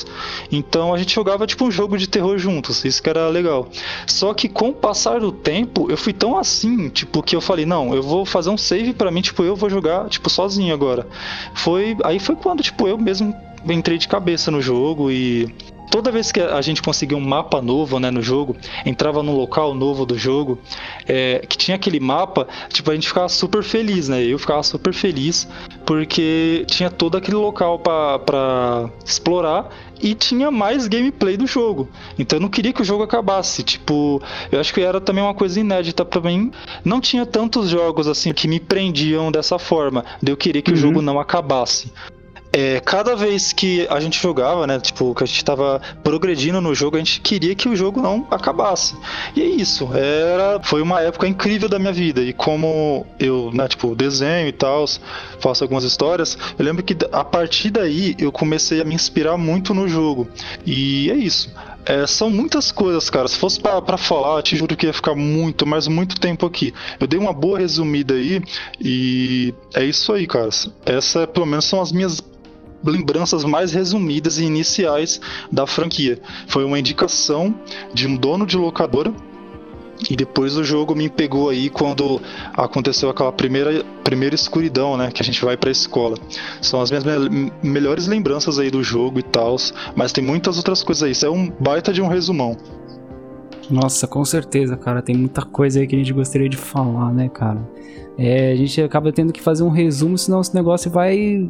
[0.50, 2.86] Então a gente jogava, tipo, um jogo de terror juntos.
[2.86, 3.68] Isso que era legal.
[4.08, 7.66] Só que com o passar do tempo, eu fui tão assim, tipo, que eu falei,
[7.66, 11.08] não, eu vou fazer um save para mim, tipo, eu vou jogar, tipo, sozinho agora.
[11.56, 13.36] Foi, aí foi quando, tipo, eu mesmo
[13.66, 15.54] entrei de cabeça no jogo e
[15.92, 19.76] toda vez que a gente conseguia um mapa novo né, no jogo, entrava num local
[19.76, 20.58] novo do jogo,
[21.06, 24.24] é, que tinha aquele mapa, tipo, a gente ficava super feliz, né?
[24.24, 25.48] Eu ficava super feliz
[25.86, 29.70] porque tinha todo aquele local para explorar
[30.02, 31.90] e tinha mais gameplay do jogo.
[32.18, 33.62] Então eu não queria que o jogo acabasse.
[33.62, 36.52] Tipo, eu acho que era também uma coisa inédita para mim.
[36.84, 40.06] Não tinha tantos jogos assim que me prendiam dessa forma.
[40.24, 40.78] De eu querer que uhum.
[40.78, 41.92] o jogo não acabasse.
[42.54, 46.76] É, cada vez que a gente jogava, né, tipo, que a gente tava progredindo no
[46.76, 48.96] jogo, a gente queria que o jogo não acabasse.
[49.36, 52.22] E é isso, era, foi uma época incrível da minha vida.
[52.22, 54.86] E como eu, né, tipo, desenho e tal,
[55.40, 59.74] faço algumas histórias, eu lembro que a partir daí eu comecei a me inspirar muito
[59.74, 60.28] no jogo.
[60.66, 61.50] E é isso.
[61.86, 63.28] É, são muitas coisas, cara.
[63.28, 66.74] Se fosse para falar, te juro que ia ficar muito, mas muito tempo aqui.
[67.00, 68.42] Eu dei uma boa resumida aí
[68.80, 70.50] e é isso aí, cara.
[70.86, 72.22] Essa, pelo menos, são as minhas
[72.84, 75.20] lembranças mais resumidas e iniciais
[75.52, 76.20] da franquia.
[76.48, 77.54] Foi uma indicação
[77.94, 79.14] de um dono de locadora
[80.10, 82.20] E depois do jogo me pegou aí quando
[82.54, 85.12] aconteceu aquela primeira, primeira escuridão, né?
[85.12, 86.18] Que a gente vai pra escola.
[86.62, 89.56] São as minhas me melhores lembranças aí do jogo e tal.
[89.96, 91.12] Mas tem muitas outras coisas aí.
[91.12, 92.58] Isso é um baita de um resumão.
[93.70, 95.02] Nossa, com certeza, cara.
[95.02, 97.62] Tem muita coisa aí que a gente gostaria de falar, né, cara?
[98.18, 101.50] É, a gente acaba tendo que fazer um resumo, senão esse negócio vai.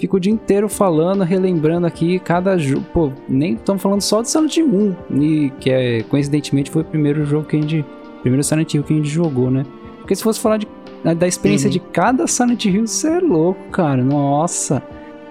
[0.00, 2.86] Fica o dia inteiro falando, relembrando aqui cada jogo.
[2.90, 7.26] Pô, nem estamos falando só de Silent 1, e, que é, coincidentemente foi o primeiro
[7.26, 7.84] jogo que a gente.
[8.22, 9.64] Primeiro Silent Hill que a gente jogou, né?
[9.98, 10.66] Porque se fosse falar de,
[11.16, 11.72] da experiência uhum.
[11.72, 14.02] de cada Silent Hill, você é louco, cara.
[14.02, 14.82] Nossa.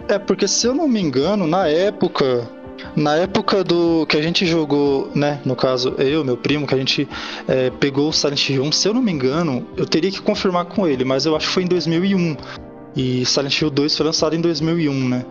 [0.07, 2.47] É, porque se eu não me engano, na época
[2.95, 5.39] na época do que a gente jogou, né?
[5.43, 7.07] No caso, eu, meu primo, que a gente
[7.47, 10.65] é, pegou o Silent Hill 1, se eu não me engano, eu teria que confirmar
[10.65, 12.37] com ele, mas eu acho que foi em 2001.
[12.99, 15.25] E Silent Hill 2 foi lançado em 2001, né?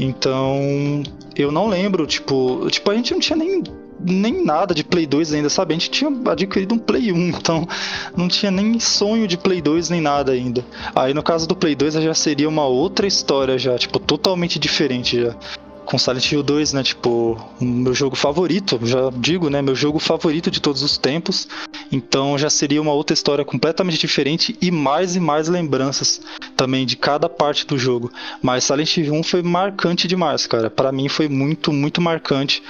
[0.00, 1.04] Então,
[1.36, 3.62] eu não lembro, tipo, tipo a gente não tinha nem
[4.04, 5.72] nem nada de Play 2 ainda, sabe?
[5.72, 7.68] A gente tinha adquirido um Play 1, então
[8.16, 10.64] não tinha nem sonho de Play 2 nem nada ainda.
[10.96, 15.22] Aí no caso do Play 2 já seria uma outra história já, tipo, totalmente diferente
[15.22, 15.36] já
[15.84, 16.82] com Silent Hill 2, né?
[16.82, 19.60] Tipo, meu jogo favorito, já digo, né?
[19.60, 21.48] Meu jogo favorito de todos os tempos.
[21.90, 26.20] Então já seria uma outra história completamente diferente e mais e mais lembranças
[26.56, 28.10] também de cada parte do jogo.
[28.40, 30.70] Mas Silent Hill 1 foi marcante demais, cara.
[30.70, 32.62] Para mim foi muito, muito marcante.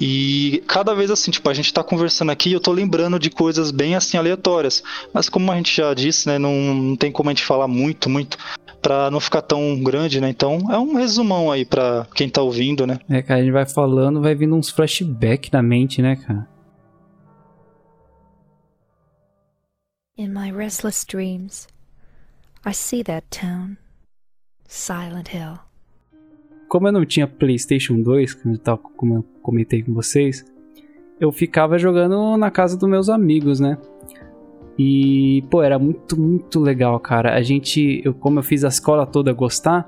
[0.00, 3.70] E cada vez assim, tipo, a gente tá conversando aqui, eu tô lembrando de coisas
[3.70, 4.82] bem assim aleatórias.
[5.12, 8.08] Mas como a gente já disse, né, não, não tem como a gente falar muito,
[8.08, 8.38] muito
[8.80, 10.28] para não ficar tão grande, né?
[10.30, 12.98] Então é um resumão aí para quem tá ouvindo, né?
[13.08, 16.48] É, cara, a gente vai falando, vai vindo uns flashbacks na mente, né, cara?
[20.16, 21.66] In my restless dreams,
[22.64, 23.76] I see that town,
[24.68, 25.58] Silent Hill.
[26.68, 28.36] Como eu não tinha PlayStation 2,
[28.96, 30.44] como eu comentei com vocês,
[31.18, 33.76] eu ficava jogando na casa dos meus amigos, né?
[34.78, 37.34] E, pô, era muito, muito legal, cara.
[37.34, 39.86] A gente, eu, como eu fiz a escola toda gostar,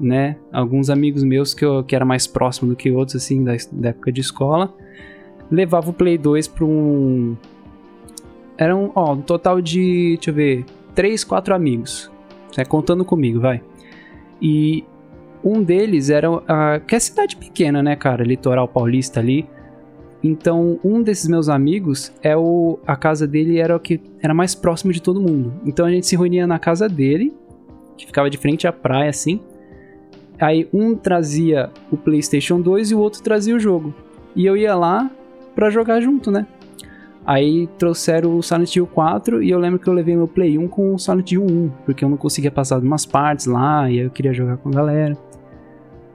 [0.00, 0.36] né?
[0.52, 3.90] Alguns amigos meus que, eu, que era mais próximo do que outros, assim, da, da
[3.90, 4.72] época de escola,
[5.50, 7.36] levava o Play 2 pra um.
[8.56, 12.10] Era um, ó, um total de, deixa eu ver, 3, 4 amigos.
[12.56, 13.60] Né, contando comigo, vai.
[14.40, 14.84] E
[15.42, 16.28] um deles era.
[16.48, 18.24] A, que é cidade pequena, né, cara?
[18.24, 19.46] Litoral paulista ali.
[20.26, 24.54] Então, um desses meus amigos, é o a casa dele era o que era mais
[24.54, 25.52] próximo de todo mundo.
[25.66, 27.30] Então a gente se reunia na casa dele,
[27.94, 29.38] que ficava de frente à praia assim.
[30.40, 33.94] Aí um trazia o PlayStation 2 e o outro trazia o jogo.
[34.34, 35.10] E eu ia lá
[35.54, 36.46] para jogar junto, né?
[37.26, 40.68] Aí trouxeram o Silent Hill 4 e eu lembro que eu levei meu Play 1
[40.68, 43.98] com o Silent Hill 1, porque eu não conseguia passar de umas partes lá e
[43.98, 45.18] eu queria jogar com a galera.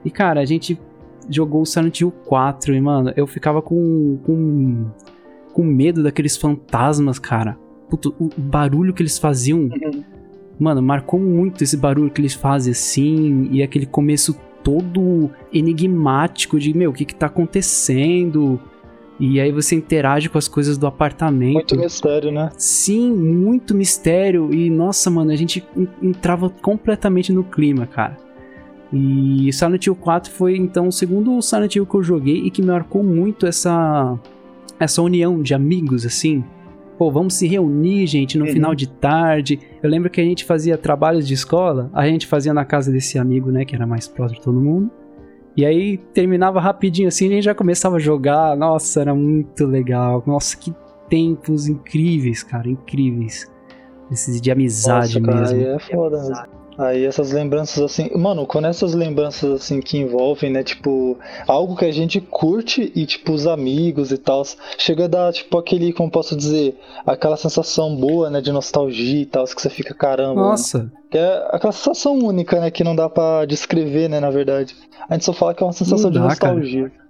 [0.04, 0.80] E cara, a gente
[1.30, 4.90] jogou o Silent Hill 4 e, mano, eu ficava com, com,
[5.52, 7.56] com medo daqueles fantasmas, cara.
[7.88, 10.04] Puto, o barulho que eles faziam, uhum.
[10.58, 16.76] mano, marcou muito esse barulho que eles fazem assim, e aquele começo todo enigmático de,
[16.76, 18.60] meu, o que que tá acontecendo?
[19.18, 21.52] E aí você interage com as coisas do apartamento.
[21.52, 22.50] Muito mistério, né?
[22.56, 24.52] Sim, muito mistério.
[24.52, 25.62] E nossa, mano, a gente
[26.02, 28.16] entrava completamente no clima, cara.
[28.92, 32.60] E Silent Hill 4 foi então o segundo Silent Hill que eu joguei e que
[32.60, 34.18] me marcou muito essa
[34.78, 36.42] essa união de amigos assim.
[36.98, 38.52] Pô, vamos se reunir, gente, no uhum.
[38.52, 39.58] final de tarde.
[39.82, 43.18] Eu lembro que a gente fazia trabalhos de escola, a gente fazia na casa desse
[43.18, 44.90] amigo, né, que era mais próximo de todo mundo.
[45.56, 48.56] E aí terminava rapidinho assim, a gente já começava a jogar.
[48.56, 50.22] Nossa, era muito legal.
[50.26, 50.74] Nossa, que
[51.08, 53.50] tempos incríveis, cara, incríveis.
[54.10, 55.62] Esses de amizade Nossa, cara, mesmo.
[55.62, 56.59] é foda mesmo.
[56.80, 61.84] Aí essas lembranças assim, mano, quando essas lembranças assim que envolvem, né, tipo, algo que
[61.84, 64.42] a gente curte e tipo os amigos e tal,
[64.78, 69.26] chega a dar tipo aquele, como posso dizer, aquela sensação boa, né, de nostalgia e
[69.26, 70.40] tal, que você fica caramba.
[70.40, 70.78] Nossa.
[70.78, 70.92] Mano.
[71.10, 74.74] Que é aquela sensação única, né, que não dá para descrever, né, na verdade.
[75.06, 76.88] A gente só fala que é uma sensação dá, de nostalgia.
[76.88, 77.00] Cara.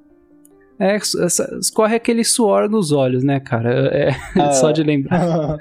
[0.81, 3.91] É, escorre aquele suor nos olhos, né, cara?
[3.93, 4.51] É, é.
[4.53, 5.59] só de lembrar.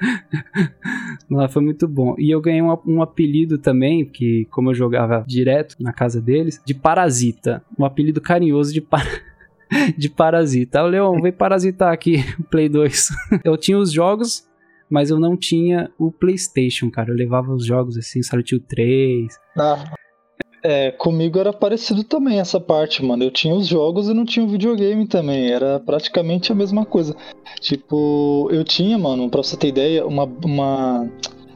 [1.30, 2.14] Lá foi muito bom.
[2.18, 6.60] E eu ganhei um, um, apelido também, que como eu jogava direto na casa deles,
[6.64, 7.62] de Parasita.
[7.78, 9.06] Um apelido carinhoso de par...
[9.96, 10.82] de Parasita.
[10.82, 13.08] O Leon, vem parasitar aqui o Play 2.
[13.44, 14.48] eu tinha os jogos,
[14.90, 17.10] mas eu não tinha o PlayStation, cara.
[17.10, 19.38] Eu levava os jogos assim, Silent Hill 3.
[19.56, 19.94] Ah.
[20.62, 23.24] É, comigo era parecido também essa parte, mano.
[23.24, 25.50] Eu tinha os jogos e não tinha o videogame também.
[25.50, 27.16] Era praticamente a mesma coisa.
[27.60, 30.24] Tipo, eu tinha, mano, pra você ter ideia, uma.
[30.44, 31.08] uma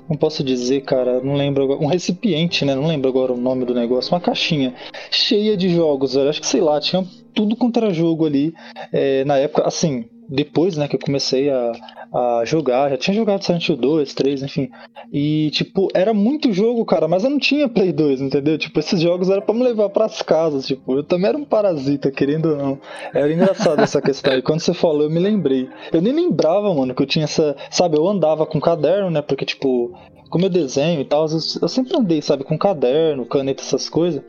[0.09, 1.81] não posso dizer, cara, não lembro agora.
[1.81, 2.75] Um recipiente, né?
[2.75, 4.13] Não lembro agora o nome do negócio.
[4.13, 4.75] Uma caixinha
[5.11, 6.29] cheia de jogos, velho.
[6.29, 8.55] Acho que sei lá, tinha tudo contra jogo ali.
[8.93, 11.73] É, na época, assim, depois, né, que eu comecei a,
[12.13, 12.91] a jogar.
[12.91, 14.71] Já tinha jogado Silent Hill 2, 3, enfim.
[15.13, 18.57] E, tipo, era muito jogo, cara, mas eu não tinha Play 2, entendeu?
[18.59, 22.11] Tipo, esses jogos eram para me levar pras casas, tipo, eu também era um parasita,
[22.11, 22.79] querendo ou não.
[23.13, 24.37] Era engraçado essa questão.
[24.37, 25.69] E quando você falou, eu me lembrei.
[25.93, 27.57] Eu nem lembrava, mano, que eu tinha essa.
[27.71, 29.23] Sabe, eu andava com caderno, né?
[29.23, 29.95] Porque, tipo,
[30.35, 31.27] como eu desenho e tal,
[31.63, 34.21] eu sempre andei, sabe, com caderno, caneta, essas coisas.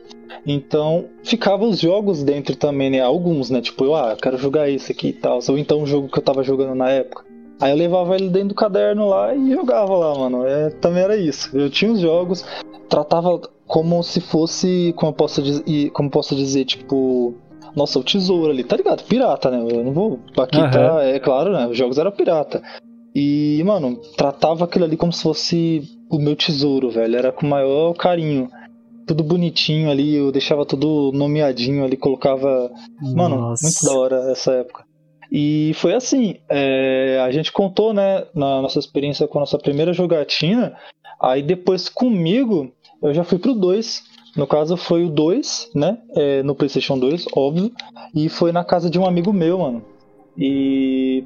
[0.46, 3.00] Então, ficavam os jogos dentro também, né?
[3.00, 3.60] Alguns, né?
[3.60, 5.40] Tipo, eu, ah, quero jogar esse aqui e tal.
[5.48, 7.24] Ou então o jogo que eu tava jogando na época.
[7.60, 10.46] Aí eu levava ele dentro do caderno lá e jogava lá, mano.
[10.46, 11.50] É, também era isso.
[11.58, 12.44] Eu tinha os jogos,
[12.88, 17.34] tratava como se fosse, como eu posso dizer, como posso dizer, tipo,
[17.74, 19.02] nossa, o tesouro ali, tá ligado?
[19.02, 19.58] Pirata, né?
[19.58, 20.20] Eu não vou.
[20.38, 20.70] Aqui uhum.
[20.70, 21.66] tá, é claro, né?
[21.66, 22.62] Os jogos eram pirata.
[23.12, 27.16] E, mano, tratava aquilo ali como se fosse o meu tesouro, velho.
[27.16, 28.48] Era com o maior carinho.
[29.06, 32.70] Tudo bonitinho ali, eu deixava tudo nomeadinho ali, colocava.
[33.00, 33.64] Mano, Nossa.
[33.64, 34.84] muito da hora essa época.
[35.30, 39.92] E foi assim, é, a gente contou, né, na nossa experiência com a nossa primeira
[39.92, 40.76] jogatina,
[41.20, 44.04] aí depois comigo, eu já fui pro 2,
[44.36, 47.72] no caso foi o 2, né, é, no Playstation 2, óbvio,
[48.14, 49.84] e foi na casa de um amigo meu, mano.
[50.38, 51.24] E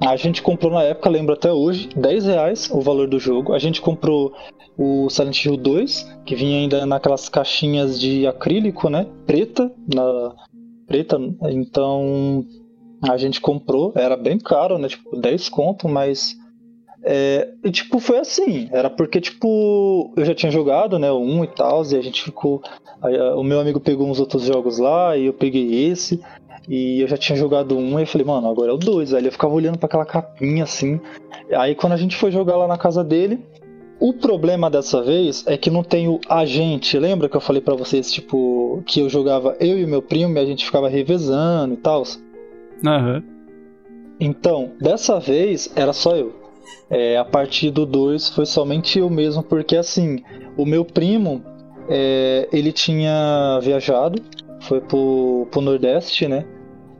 [0.00, 3.52] a gente comprou na época, lembro até hoje, 10 reais o valor do jogo.
[3.52, 4.32] A gente comprou
[4.76, 10.34] o Silent Hill 2, que vinha ainda naquelas caixinhas de acrílico, né, preta, na
[10.86, 12.44] preta, então
[13.08, 14.88] a gente comprou, era bem caro, né?
[14.88, 16.36] Tipo, 10 conto, mas.
[17.02, 18.68] É, e tipo, foi assim.
[18.72, 21.10] Era porque, tipo, eu já tinha jogado, né?
[21.10, 22.60] O 1 e tal, e a gente ficou.
[23.02, 26.20] Aí, o meu amigo pegou uns outros jogos lá, e eu peguei esse.
[26.70, 29.12] E eu já tinha jogado um e eu falei, mano, agora é o 2.
[29.12, 31.00] Aí eu ficava olhando para aquela capinha assim.
[31.52, 33.44] Aí quando a gente foi jogar lá na casa dele,
[33.98, 36.96] o problema dessa vez é que não tem o agente.
[36.96, 40.38] Lembra que eu falei para vocês, tipo, que eu jogava eu e meu primo e
[40.38, 42.04] a gente ficava revezando e tal?
[42.84, 43.20] Uhum.
[44.20, 46.32] Então, dessa vez era só eu.
[46.88, 50.22] É, a partir do 2 foi somente eu mesmo, porque assim,
[50.56, 51.42] o meu primo,
[51.88, 54.22] é, ele tinha viajado,
[54.60, 56.46] foi pro, pro Nordeste, né?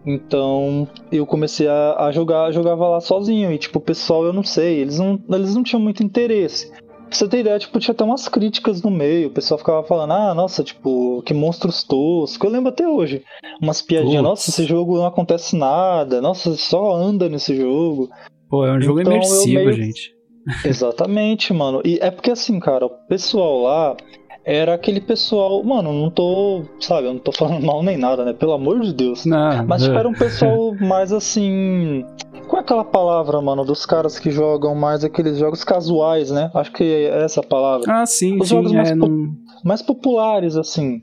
[0.05, 3.53] Então eu comecei a, a jogar, jogava lá sozinho.
[3.53, 6.71] E tipo, o pessoal, eu não sei, eles não, eles não tinham muito interesse.
[6.71, 9.29] Pra você ter ideia, tipo, tinha até umas críticas no meio.
[9.29, 12.41] O pessoal ficava falando, ah, nossa, tipo, que monstros toscos.
[12.41, 13.25] Eu lembro até hoje.
[13.61, 16.21] Umas piadinhas, nossa, esse jogo não acontece nada.
[16.21, 18.09] Nossa, só anda nesse jogo.
[18.49, 19.73] Pô, é um jogo então, imersivo, meio...
[19.73, 20.15] gente.
[20.65, 21.83] Exatamente, mano.
[21.85, 23.97] E é porque assim, cara, o pessoal lá
[24.45, 25.63] era aquele pessoal.
[25.63, 26.63] Mano, não tô.
[26.81, 28.33] Sabe, eu não tô falando mal nem nada, né?
[28.33, 29.25] Pelo amor de Deus.
[29.25, 32.05] Não, Mas tipo, era um pessoal mais assim.
[32.49, 36.51] Qual é aquela palavra, mano, dos caras que jogam mais aqueles jogos casuais, né?
[36.55, 37.93] Acho que é essa a palavra.
[37.93, 38.57] Ah, sim, Os sim.
[38.57, 39.33] jogos mais, é, po não...
[39.65, 41.01] mais populares, assim.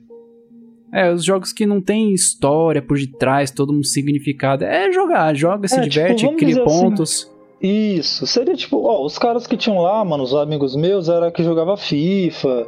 [0.92, 4.64] É, os jogos que não tem história por detrás, todo um significado.
[4.64, 7.30] É jogar, joga, se É, tipo, diverte, vamos cria assim, pontos.
[7.60, 11.42] Isso, seria tipo, ó, os caras que tinham lá, mano, os amigos meus, era que
[11.42, 12.66] jogava FIFA,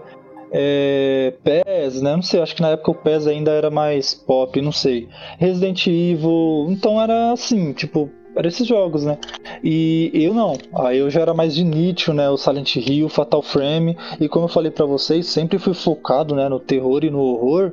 [0.53, 2.17] é, PES, né?
[2.17, 5.09] Não sei, acho que na época o PES ainda era mais pop, não sei.
[5.39, 9.19] Resident Evil, então era assim, tipo, eram esses jogos, né?
[9.63, 12.29] E eu não, aí eu já era mais de nicho, né?
[12.29, 16.49] O Silent Hill, Fatal Frame, e como eu falei pra vocês, sempre fui focado, né,
[16.49, 17.73] no terror e no horror.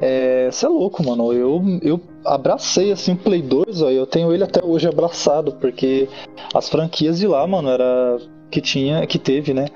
[0.00, 1.32] É, você é louco, mano.
[1.32, 6.08] Eu, eu abracei assim o Play 2, ó, eu tenho ele até hoje abraçado, porque
[6.54, 8.18] as franquias de lá, mano, era
[8.50, 9.66] que tinha, que teve, né?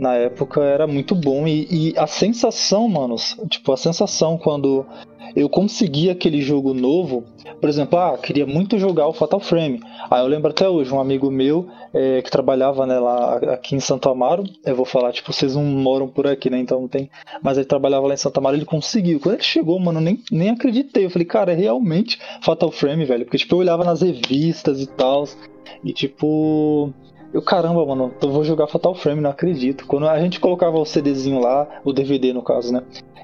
[0.00, 4.86] Na época era muito bom e, e a sensação, manos, tipo, a sensação quando
[5.36, 7.22] eu consegui aquele jogo novo,
[7.60, 9.78] por exemplo, ah, queria muito jogar o Fatal Frame.
[10.10, 13.80] Aí eu lembro até hoje, um amigo meu é, que trabalhava né, lá aqui em
[13.80, 16.58] Santo Amaro, eu vou falar, tipo, vocês não moram por aqui, né?
[16.58, 17.10] Então não tem.
[17.42, 19.20] Mas ele trabalhava lá em Santo Amaro, ele conseguiu.
[19.20, 21.04] Quando ele chegou, mano, nem, nem acreditei.
[21.04, 23.26] Eu falei, cara, é realmente Fatal Frame, velho.
[23.26, 25.28] Porque, tipo, eu olhava nas revistas e tal.
[25.84, 26.90] E tipo.
[27.32, 29.86] Eu, caramba, mano, eu vou jogar Fatal Frame, não acredito.
[29.86, 32.82] Quando a gente colocava o CDzinho lá, o DVD no caso, né?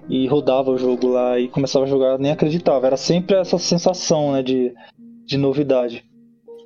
[0.08, 2.86] E rodava o jogo lá e começava a jogar, nem acreditava.
[2.86, 4.72] Era sempre essa sensação, né, de,
[5.26, 6.04] de novidade.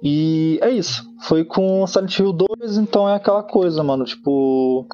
[0.03, 1.03] E é isso.
[1.23, 4.05] Foi com Silent Hill 2, então é aquela coisa, mano.
[4.05, 4.87] Tipo,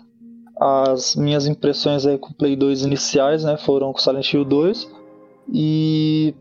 [0.61, 4.89] as minhas impressões aí com o Play 2 iniciais, né, foram com Silent Hill 2.
[5.53, 6.33] E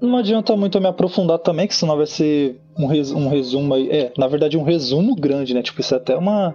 [0.00, 3.74] não adianta muito eu me aprofundar também, que senão vai ser um, res, um resumo
[3.74, 3.90] aí.
[3.90, 5.62] É, na verdade, um resumo grande, né?
[5.62, 6.54] Tipo, isso é até uma.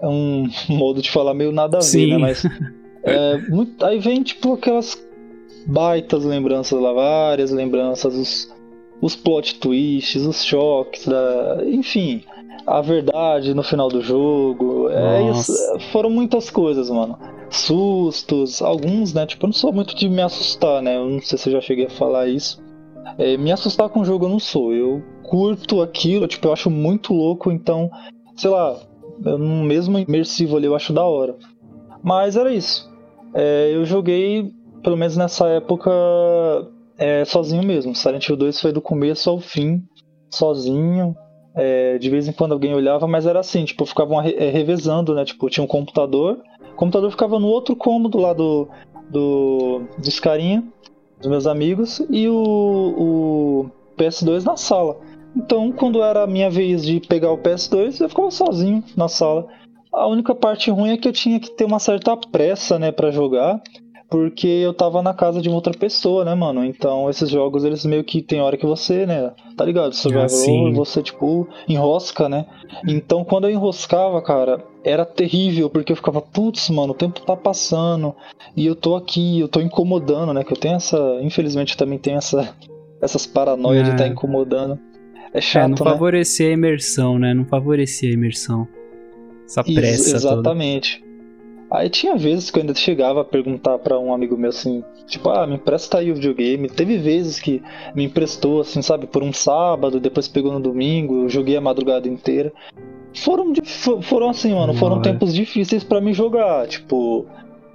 [0.00, 2.10] É um modo de falar meio nada a ver, Sim.
[2.12, 2.18] né?
[2.18, 2.44] Mas.
[3.02, 5.00] É, muito, aí vem, tipo, aquelas
[5.66, 8.54] baitas lembranças lá, várias lembranças, os,
[9.00, 12.22] os plot twists, os choques, da, enfim,
[12.66, 14.88] a verdade no final do jogo.
[14.90, 15.52] É isso,
[15.92, 17.18] foram muitas coisas, mano.
[17.50, 19.24] Sustos, alguns, né?
[19.24, 20.96] Tipo, eu não sou muito de me assustar, né?
[20.96, 22.60] Eu não sei se eu já cheguei a falar isso.
[23.16, 24.72] É, me assustar com o jogo eu não sou.
[24.72, 27.90] Eu curto aquilo, tipo, eu acho muito louco, então,
[28.36, 28.76] sei lá,
[29.64, 31.36] mesmo imersivo ali eu acho da hora.
[32.02, 32.90] Mas era isso.
[33.34, 34.52] É, eu joguei,
[34.82, 35.90] pelo menos nessa época,
[36.96, 37.94] é, sozinho mesmo.
[37.94, 39.82] Silent Hill 2 foi do começo ao fim,
[40.30, 41.16] sozinho.
[41.54, 45.12] É, de vez em quando alguém olhava, mas era assim, tipo, ficavam re é, revezando,
[45.12, 45.24] né?
[45.24, 46.40] Tipo, tinha um computador,
[46.72, 48.68] o computador ficava no outro cômodo lá do,
[49.10, 50.62] do, dos carinha,
[51.18, 54.98] dos meus amigos, e o, o PS2 na sala.
[55.36, 59.46] Então, quando era a minha vez de pegar o PS2, eu ficava sozinho na sala.
[59.92, 63.10] A única parte ruim é que eu tinha que ter uma certa pressa, né, para
[63.10, 63.60] jogar,
[64.10, 66.64] porque eu tava na casa de uma outra pessoa, né, mano?
[66.64, 69.94] Então, esses jogos, eles meio que tem hora que você, né, tá ligado?
[69.94, 72.46] Survival, ah, você, tipo, enrosca, né?
[72.86, 77.36] Então, quando eu enroscava, cara, era terrível, porque eu ficava, putz, mano, o tempo tá
[77.36, 78.14] passando,
[78.56, 80.42] e eu tô aqui, eu tô incomodando, né?
[80.42, 82.54] Que eu tenho essa, infelizmente, eu também tenho essa,
[83.02, 83.84] essas paranoias é.
[83.84, 84.78] de estar tá incomodando.
[85.34, 85.92] É chato, é, não né?
[85.92, 87.34] favorecia a imersão, né?
[87.34, 88.66] Não favorecia a imersão.
[89.44, 91.00] Essa pressa Exatamente.
[91.00, 91.07] Toda.
[91.70, 95.28] Aí tinha vezes que eu ainda chegava a perguntar para um amigo meu assim, tipo,
[95.28, 96.68] ah, me empresta aí o videogame.
[96.68, 97.62] Teve vezes que
[97.94, 102.08] me emprestou, assim, sabe, por um sábado, depois pegou no domingo, eu joguei a madrugada
[102.08, 102.52] inteira.
[103.14, 103.52] Foram,
[104.02, 106.66] foram assim, mano, foram tempos difíceis para me jogar.
[106.68, 107.26] Tipo,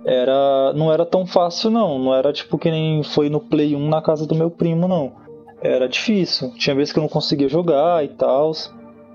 [0.05, 1.99] era não era tão fácil, não.
[1.99, 5.23] Não era tipo que nem foi no Play 1 na casa do meu primo, não
[5.63, 6.51] era difícil.
[6.57, 8.51] Tinha vezes que eu não conseguia jogar e tal,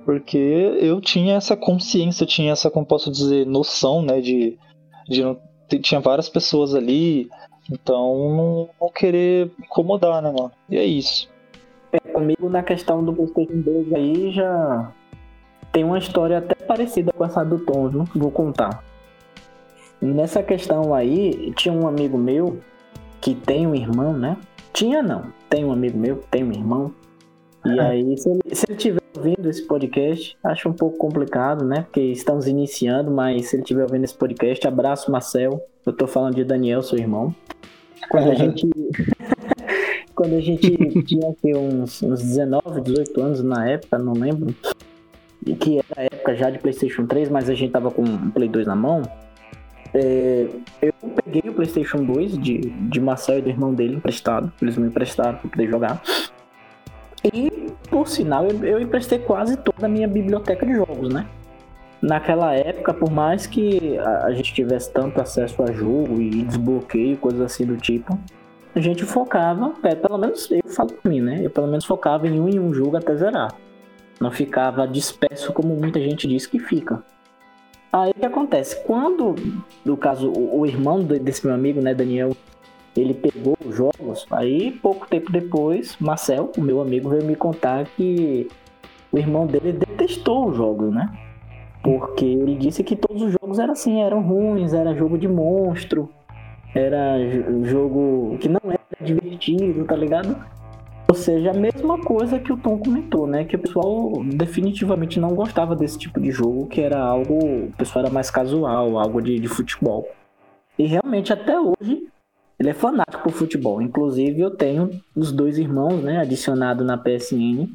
[0.04, 0.38] porque
[0.80, 4.58] eu tinha essa consciência, tinha essa, como posso dizer, noção, né, de,
[5.08, 5.38] de não,
[5.82, 7.28] tinha várias pessoas ali,
[7.70, 10.52] então não, não querer incomodar, né, mano?
[10.68, 11.28] E é isso.
[11.92, 14.92] É, comigo na questão do PlayStation 2 aí já
[15.72, 18.04] tem uma história até parecida com essa do Tom, viu?
[18.14, 18.84] Vou contar.
[20.00, 22.58] Nessa questão aí, tinha um amigo meu
[23.20, 24.36] que tem um irmão, né?
[24.72, 25.24] Tinha não.
[25.50, 26.94] Tem um amigo meu, tem um irmão.
[27.64, 31.82] E aí, se ele, se ele tiver ouvindo esse podcast, acho um pouco complicado, né?
[31.82, 35.60] Porque estamos iniciando, mas se ele estiver ouvindo esse podcast, abraço, Marcel.
[35.84, 37.34] Eu tô falando de Daniel, seu irmão.
[38.08, 38.68] Quando a gente.
[40.14, 40.70] quando a gente
[41.02, 44.54] tinha aqui uns, uns 19, 18 anos na época, não lembro.
[45.44, 48.30] E que era a época já de PlayStation 3, mas a gente tava com o
[48.30, 49.02] Play 2 na mão.
[49.94, 50.46] É,
[50.82, 50.92] eu
[51.24, 54.52] peguei o PlayStation 2 de, de Marcel e do irmão dele emprestado.
[54.60, 56.02] Eles me emprestaram para poder jogar.
[57.24, 61.26] E, por sinal, eu, eu emprestei quase toda a minha biblioteca de jogos, né?
[62.00, 67.40] Naquela época, por mais que a, gente tivesse tanto acesso a jogo e desbloqueio, coisas
[67.40, 68.16] assim do tipo,
[68.74, 71.40] a gente focava, é, pelo menos eu falo por mim, né?
[71.42, 73.52] Eu pelo menos focava em um em um jogo até zerar.
[74.20, 77.02] Não ficava disperso como muita gente diz que fica.
[77.92, 78.84] Aí o que acontece?
[78.84, 79.34] Quando,
[79.84, 82.36] no caso, o, o irmão desse meu amigo, né, Daniel,
[82.96, 87.84] ele pegou os jogos, aí pouco tempo depois, Marcel, o meu amigo, veio me contar
[87.84, 88.48] que
[89.12, 91.10] o irmão dele detestou os jogos, né?
[91.82, 96.08] Porque ele disse que todos os jogos eram assim, eram ruins, era jogo de monstro,
[96.74, 97.16] era
[97.62, 100.36] jogo que não era divertido, tá ligado?
[101.08, 103.42] Ou seja, a mesma coisa que o Tom comentou, né?
[103.44, 107.38] Que o pessoal definitivamente não gostava desse tipo de jogo, que era algo.
[107.66, 110.06] O pessoal era mais casual, algo de, de futebol.
[110.78, 112.06] E realmente, até hoje,
[112.58, 113.80] ele é fanático por futebol.
[113.80, 116.18] Inclusive, eu tenho os dois irmãos, né?
[116.18, 117.68] Adicionado na PSN.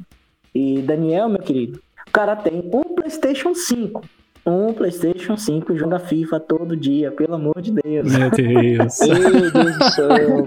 [0.54, 4.02] E Daniel, meu querido, o cara tem um PlayStation 5
[4.46, 8.12] um PlayStation 5 joga FIFA todo dia, pelo amor de Deus.
[8.12, 8.98] Meu Deus.
[9.08, 10.46] Meu Deus do céu.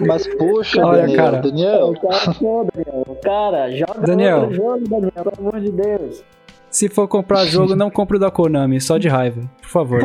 [0.00, 1.38] Mas poxa, Olha, Daniel, cara.
[1.40, 1.94] Daniel.
[2.00, 3.18] Cara, pô, Daniel.
[3.22, 4.40] Cara, joga Daniel.
[4.40, 6.24] outro jogo, Daniel, pelo amor de Deus.
[6.70, 9.42] Se for comprar jogo, não compre o da Konami, só de raiva.
[9.60, 10.00] Por favor.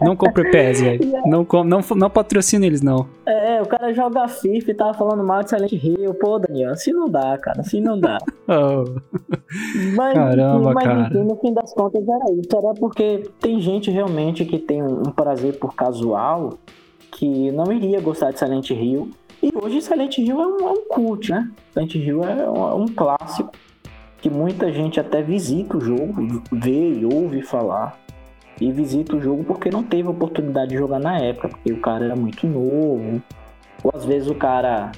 [0.00, 1.12] não compre PES, velho.
[1.24, 3.06] Não, não, não patrocine eles, não.
[3.24, 6.12] É, o cara joga FIFA e tava falando mal de Silent Hill.
[6.14, 7.60] Pô, Daniel, assim não dá, cara.
[7.60, 8.18] Assim não dá.
[8.48, 9.00] oh.
[9.94, 11.08] Mas, Caramba, mas cara.
[11.22, 12.48] No fim das contas era isso.
[12.52, 16.54] Era porque tem gente realmente que tem um prazer por casual
[17.12, 19.10] que não iria gostar de Silent Hill.
[19.40, 21.48] E hoje Silent Hill é um, é um cult, né?
[21.72, 23.52] Silent Hill é um, é um clássico
[24.22, 27.98] que muita gente até visita o jogo, vê e ouve falar.
[28.60, 32.04] E visita o jogo porque não teve oportunidade de jogar na época, porque o cara
[32.04, 33.20] era muito novo.
[33.82, 34.92] Ou às vezes o cara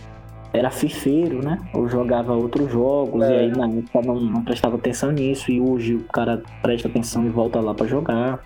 [0.52, 1.58] era fifeiro, né?
[1.72, 3.30] Ou jogava outros jogos, é.
[3.30, 7.24] e aí na época não, não, prestava atenção nisso, e hoje o cara presta atenção
[7.24, 8.44] e volta lá para jogar.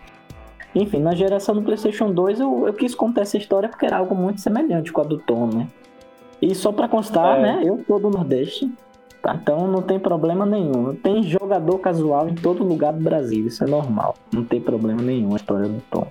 [0.72, 4.14] Enfim, na geração do PlayStation 2 eu, eu quis contar essa história porque era algo
[4.14, 5.66] muito semelhante com a do Tom, né?
[6.40, 7.42] E só para constar, é.
[7.42, 7.62] né?
[7.64, 8.70] Eu sou do Nordeste?
[9.34, 10.94] Então não tem problema nenhum.
[10.94, 14.14] Tem jogador casual em todo lugar do Brasil, isso é normal.
[14.32, 16.06] Não tem problema nenhum a história do Tom.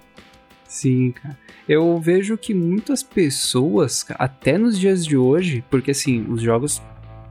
[0.68, 1.38] Sim, cara.
[1.68, 6.82] Eu vejo que muitas pessoas, até nos dias de hoje, porque assim, os jogos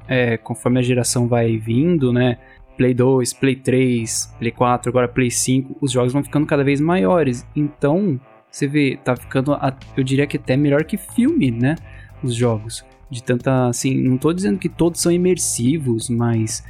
[0.08, 2.38] é, conforme a geração vai vindo, né?
[2.76, 6.80] Play 2, Play 3, Play 4, agora Play 5, os jogos vão ficando cada vez
[6.80, 7.46] maiores.
[7.54, 8.20] Então,
[8.50, 9.56] você vê, tá ficando,
[9.96, 11.76] eu diria que até melhor que filme, né?
[12.22, 12.84] Os jogos.
[13.10, 16.64] De tanta, assim, não tô dizendo que todos são imersivos, mas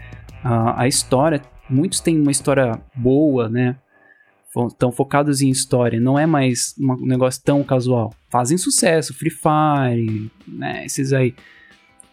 [0.45, 3.77] a, a história, muitos têm uma história boa, né?
[4.69, 8.15] Estão focados em história, não é mais um negócio tão casual.
[8.31, 10.87] Fazem sucesso, Free Fire, né?
[10.87, 11.35] Esses aí.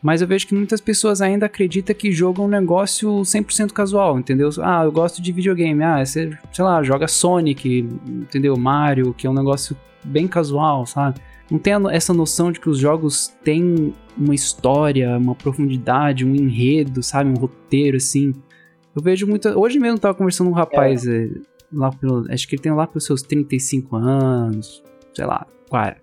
[0.01, 4.19] Mas eu vejo que muitas pessoas ainda acreditam que jogo é um negócio 100% casual,
[4.19, 4.49] entendeu?
[4.61, 5.81] Ah, eu gosto de videogame.
[5.81, 8.57] Ah, você, sei lá, joga Sonic, entendeu?
[8.57, 11.21] Mario, que é um negócio bem casual, sabe?
[11.51, 17.03] Não tem essa noção de que os jogos têm uma história, uma profundidade, um enredo,
[17.03, 17.29] sabe?
[17.29, 18.33] Um roteiro, assim.
[18.95, 19.57] Eu vejo muita.
[19.57, 21.29] Hoje mesmo eu tava conversando com um rapaz, é.
[21.71, 22.31] lá pelo.
[22.31, 24.83] Acho que ele tem lá pelos seus 35 anos,
[25.13, 25.45] sei lá,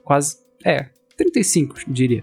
[0.05, 0.39] quase.
[0.65, 0.87] É,
[1.17, 2.23] 35, diria.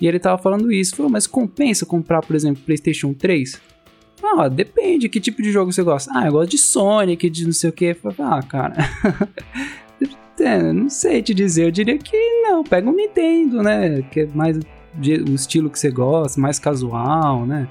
[0.00, 0.96] E ele tava falando isso.
[0.96, 3.60] Falou, mas compensa comprar, por exemplo, PlayStation 3?
[4.22, 6.10] Ah, depende, que tipo de jogo você gosta?
[6.14, 7.96] Ah, eu gosto de Sonic, de não sei o que.
[8.18, 8.74] Ah, cara.
[10.72, 11.66] não sei te dizer.
[11.66, 14.02] Eu diria que não, pega um Nintendo, né?
[14.10, 17.68] Que é mais o estilo que você gosta, mais casual, né?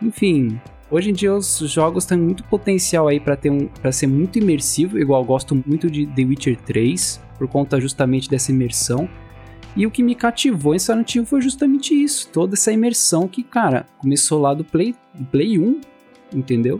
[0.00, 0.60] Enfim,
[0.90, 4.38] hoje em dia os jogos têm muito potencial aí para ter um para ser muito
[4.38, 9.08] imersivo, igual eu gosto muito de The Witcher 3, por conta justamente dessa imersão.
[9.74, 13.86] E o que me cativou em Silent foi justamente isso, toda essa imersão que, cara,
[13.98, 14.94] começou lá do Play,
[15.30, 15.80] Play 1,
[16.34, 16.78] entendeu?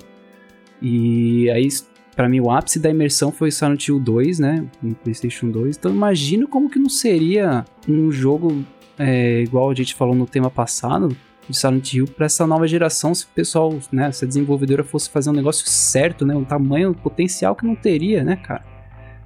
[0.81, 1.69] E aí,
[2.15, 5.77] para mim, o ápice da imersão foi Silent Hill 2, né, no PlayStation 2.
[5.77, 8.65] Então, imagino como que não seria um jogo
[8.99, 11.17] é, igual a gente falou no tema passado,
[11.49, 15.11] de Silent Hill para essa nova geração, se o pessoal, né, se a desenvolvedora fosse
[15.11, 18.65] fazer um negócio certo, né, um tamanho, um potencial que não teria, né, cara.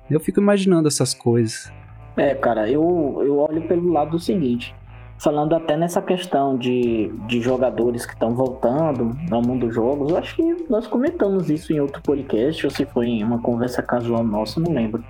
[0.09, 1.70] Eu fico imaginando essas coisas.
[2.16, 4.74] É, cara, eu, eu olho pelo lado do seguinte.
[5.19, 10.19] Falando até nessa questão de, de jogadores que estão voltando ao mundo dos jogos, eu
[10.19, 14.23] acho que nós comentamos isso em outro podcast, ou se foi em uma conversa casual
[14.23, 15.03] nossa, não lembro.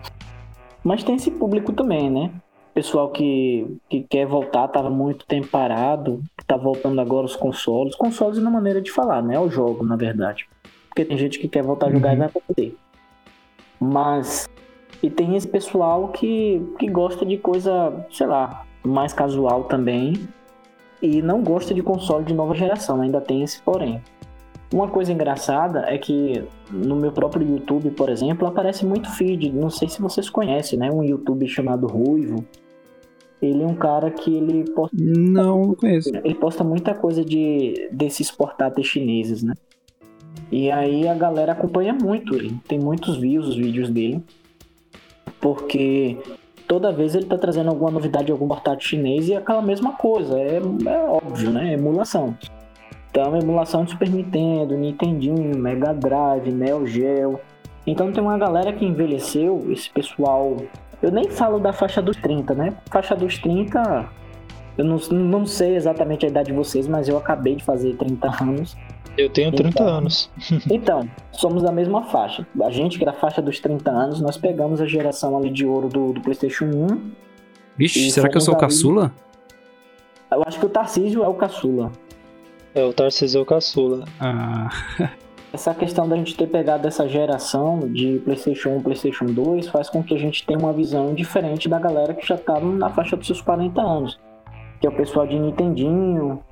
[0.84, 2.30] Mas tem esse público também, né?
[2.72, 7.96] Pessoal que, que quer voltar, estava muito tempo parado, está voltando agora os consoles.
[7.96, 9.34] Consoles na maneira de falar, né?
[9.34, 10.46] É o jogo, na verdade.
[10.88, 12.14] Porque tem gente que quer voltar a jogar uhum.
[12.14, 12.76] e vai poder.
[13.80, 14.46] Mas
[15.02, 20.28] e tem esse pessoal que, que gosta de coisa, sei lá, mais casual também.
[21.03, 24.01] E não gosta de console de nova geração, ainda tem esse porém.
[24.72, 29.53] Uma coisa engraçada é que no meu próprio YouTube, por exemplo, aparece muito feed.
[29.53, 30.91] Não sei se vocês conhecem, né?
[30.91, 32.45] Um YouTube chamado Ruivo.
[33.41, 34.97] Ele é um cara que ele posta.
[34.99, 36.09] Não, não conheço.
[36.09, 39.55] Ele posta muita coisa de desses portáteis chineses, né?
[40.51, 42.59] E aí a galera acompanha muito ele.
[42.66, 44.24] Tem muitos views os vídeos dele
[45.41, 46.16] porque
[46.66, 50.38] toda vez ele está trazendo alguma novidade, algum portátil chinês e é aquela mesma coisa,
[50.38, 51.72] é, é óbvio, né?
[51.72, 52.36] Emulação.
[53.10, 57.40] Então, emulação de Super Nintendo, Nintendinho, Mega Drive, Neo Geo.
[57.86, 60.56] Então tem uma galera que envelheceu, esse pessoal.
[61.00, 62.74] Eu nem falo da faixa dos 30, né?
[62.90, 64.10] Faixa dos 30,
[64.76, 68.42] eu não, não sei exatamente a idade de vocês, mas eu acabei de fazer 30
[68.42, 68.76] anos.
[69.16, 70.30] Eu tenho 30 então, anos.
[70.70, 72.46] então, somos da mesma faixa.
[72.62, 75.64] A gente, que era a faixa dos 30 anos, nós pegamos a geração ali de
[75.64, 77.10] ouro do, do PlayStation 1.
[77.76, 79.12] Vixe, será que eu sou o caçula?
[80.30, 81.92] Eu acho que o Tarcísio é o caçula.
[82.74, 84.04] É, o Tarcísio é o caçula.
[84.20, 84.68] Ah.
[85.56, 90.02] essa questão da gente ter pegado essa geração de PlayStation 1 PlayStation 2 faz com
[90.02, 93.26] que a gente tenha uma visão diferente da galera que já tá na faixa dos
[93.26, 94.20] seus 40 anos.
[94.80, 96.42] Que é o pessoal de Nintendinho,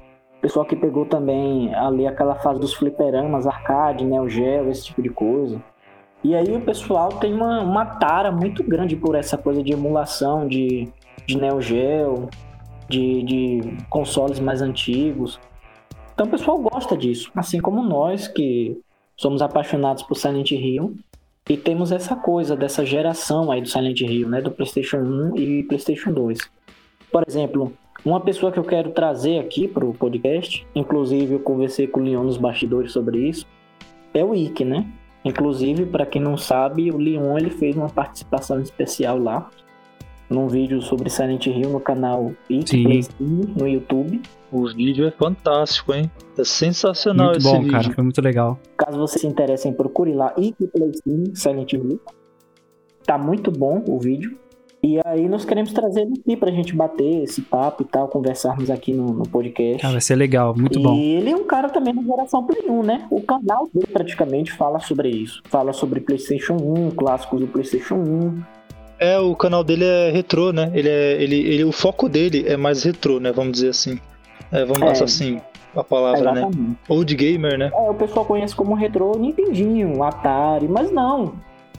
[0.45, 5.09] Pessoal que pegou também ali aquela fase dos fliperamas, arcade, Neo Geo, esse tipo de
[5.09, 5.59] coisa.
[6.23, 10.47] E aí o pessoal tem uma, uma tara muito grande por essa coisa de emulação
[10.47, 10.87] de,
[11.27, 12.29] de Neo Geo,
[12.91, 15.41] de, de consoles mais antigos.
[16.13, 18.79] Então o pessoal gosta disso, assim como nós que
[19.17, 20.95] somos apaixonados por Silent Hill
[21.49, 25.63] e temos essa coisa dessa geração aí do Silent Hill, né, do PlayStation 1 e
[25.63, 26.39] PlayStation 2.
[27.11, 27.73] Por exemplo,
[28.05, 32.03] uma pessoa que eu quero trazer aqui para o podcast, inclusive eu conversei com o
[32.03, 33.47] Leon nos bastidores sobre isso,
[34.13, 34.87] é o Ike, né?
[35.25, 39.49] Inclusive, para quem não sabe, o Leon ele fez uma participação especial lá,
[40.29, 44.21] num vídeo sobre Silent Hill no canal Ike no YouTube.
[44.53, 46.11] O vídeo é fantástico, hein?
[46.39, 47.73] É sensacional muito esse bom, vídeo.
[47.73, 48.59] cara, foi muito legal.
[48.77, 50.93] Caso vocês se interessem, procure lá Ike Play
[51.35, 52.01] Silent Hill.
[53.05, 54.39] Tá muito bom o vídeo.
[54.85, 58.69] E aí nós queremos trazer ele aqui pra gente bater esse papo e tal, conversarmos
[58.69, 59.81] aqui no, no podcast.
[59.81, 60.95] Cara, vai ser legal, muito e bom.
[60.95, 63.07] E ele é um cara também da geração Play 1, né?
[63.11, 65.43] O canal dele praticamente fala sobre isso.
[65.47, 68.43] Fala sobre PlayStation 1, clássicos do PlayStation 1.
[68.99, 70.71] É, o canal dele é retrô, né?
[70.75, 73.33] Ele é, ele, ele, o foco dele é mais retrô, né?
[73.33, 73.99] Vamos dizer assim.
[74.53, 75.03] É, vamos é.
[75.03, 75.41] assim.
[75.75, 76.41] a palavra, né?
[76.43, 76.79] Exatamente.
[76.91, 77.71] Old gamer, né?
[77.73, 81.33] É, o pessoal conhece como retrô Nintendinho, Atari, mas não.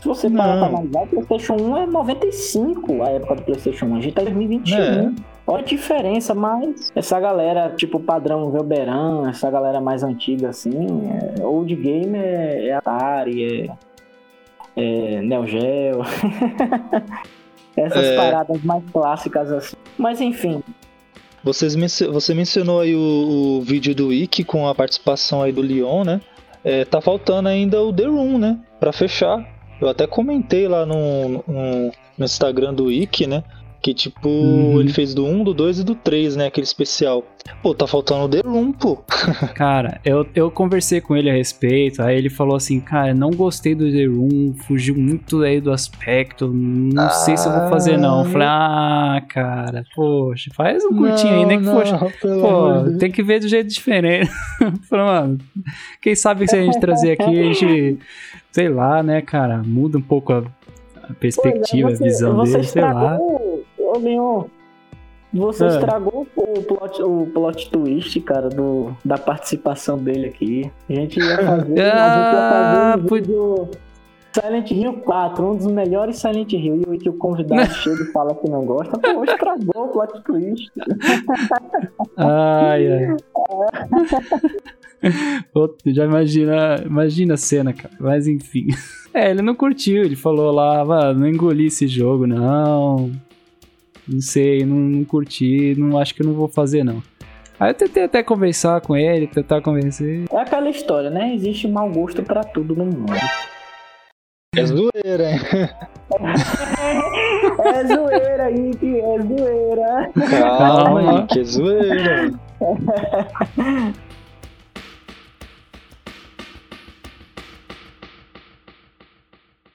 [0.06, 3.96] Se você parar pra analisar, o PlayStation 1 é 95, a época do PlayStation 1.
[3.96, 4.78] A gente tá em 2021.
[4.78, 5.12] É.
[5.48, 11.44] Olha a diferença, mas essa galera, tipo padrão Velberan, essa galera mais antiga assim, é,
[11.44, 13.72] old game é, é Atari,
[14.76, 16.02] é, é Neo Geo.
[17.76, 18.16] Essas É.
[18.16, 19.76] paradas mais clássicas assim.
[19.98, 20.62] Mas enfim,
[21.44, 21.76] Vocês
[22.12, 26.22] você mencionou aí o, o vídeo do Wiki com a participação aí do Leon, né?
[26.64, 28.60] É, tá faltando ainda o The Room, né?
[28.80, 29.55] Pra fechar.
[29.80, 33.44] Eu até comentei lá no, no, no Instagram do Wiki, né?
[33.86, 34.80] Que tipo, Uhum.
[34.80, 36.48] ele fez do 1, do 2 e do 3, né?
[36.48, 37.24] Aquele especial.
[37.62, 38.98] Pô, tá faltando o The Room, pô.
[39.54, 43.76] Cara, eu, eu conversei com ele a respeito, aí ele falou assim, cara, não gostei
[43.76, 48.26] do The Room, fugiu muito aí do aspecto, não sei se eu vou fazer não.
[48.26, 51.94] Eu falei, ah, cara, poxa, faz um curtinho aí, nem que fosse.
[52.20, 54.32] pelo amor de Pô, tem que ver de jeito diferente.
[54.90, 55.38] Falei, mano,
[56.02, 58.00] quem sabe que se a gente trazer aqui, a gente,
[58.52, 60.44] sei lá, né, cara, muda um pouco a,
[61.08, 63.20] a perspectiva, Pois é, a visão você dele, sei lá.
[63.96, 64.44] Ô, Leon,
[65.34, 65.68] você Ah.
[65.68, 70.72] estragou o plot, o plot twist, cara, do, da participação dele aqui.
[70.90, 73.68] A gente ia fazer, a gente ia Ah, fazer um vídeo
[74.34, 76.82] Silent Hill 4, um dos melhores Silent Hill.
[76.88, 80.22] E o que o convidado chega e fala que não gosta, pô, estragou o plot
[80.24, 80.72] twist.
[82.18, 83.16] Ai, ai.
[85.86, 87.94] Já imagina, imagina a cena, cara.
[88.00, 88.68] Mas enfim.
[89.14, 93.12] É, ele não curtiu, ele falou lá, "Mano, não engoli esse jogo, não.
[94.08, 97.02] Não sei, não, não curti, não acho que eu não vou fazer, não.
[97.60, 100.26] Aí eu tentei até conversar com ele, tentar convencer.
[100.32, 101.34] É aquela história, né?
[101.34, 103.14] Existe mau gosto pra tudo no mundo.
[104.56, 105.40] É zoeira, hein?
[107.64, 110.12] É zoeira, Ike, é zoeira.
[110.30, 112.34] Calma que é zoeira.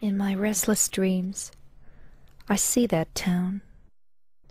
[0.01, 1.51] In my restless dreams,
[2.49, 3.61] I see that town,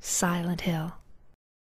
[0.01, 0.91] Silent Hill.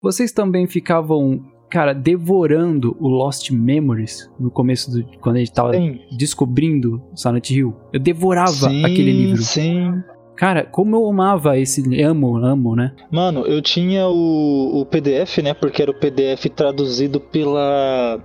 [0.02, 5.04] Vocês também ficavam, cara, devorando o Lost Memories no começo do.
[5.20, 6.00] Quando a gente tava Sim.
[6.18, 7.76] descobrindo Silent Hill.
[7.92, 9.42] Eu devorava Sim, aquele livro.
[9.42, 10.04] Sim.
[10.36, 11.82] Cara, como eu amava esse.
[12.04, 12.94] Amo, amo, né?
[13.10, 15.54] Mano, eu tinha o, o PDF, né?
[15.54, 18.20] Porque era o PDF traduzido pela.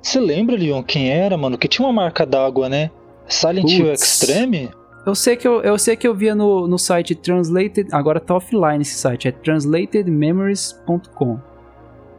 [0.00, 1.56] Você lembra, Leon, quem era, mano?
[1.56, 2.90] Que tinha uma marca d'água, né?
[3.26, 4.02] Silent Hill Putz.
[4.02, 4.70] Extreme?
[5.06, 8.34] Eu sei que eu, eu sei que eu via no, no site Translated, agora tá
[8.34, 11.38] offline esse site, é translatedmemories.com.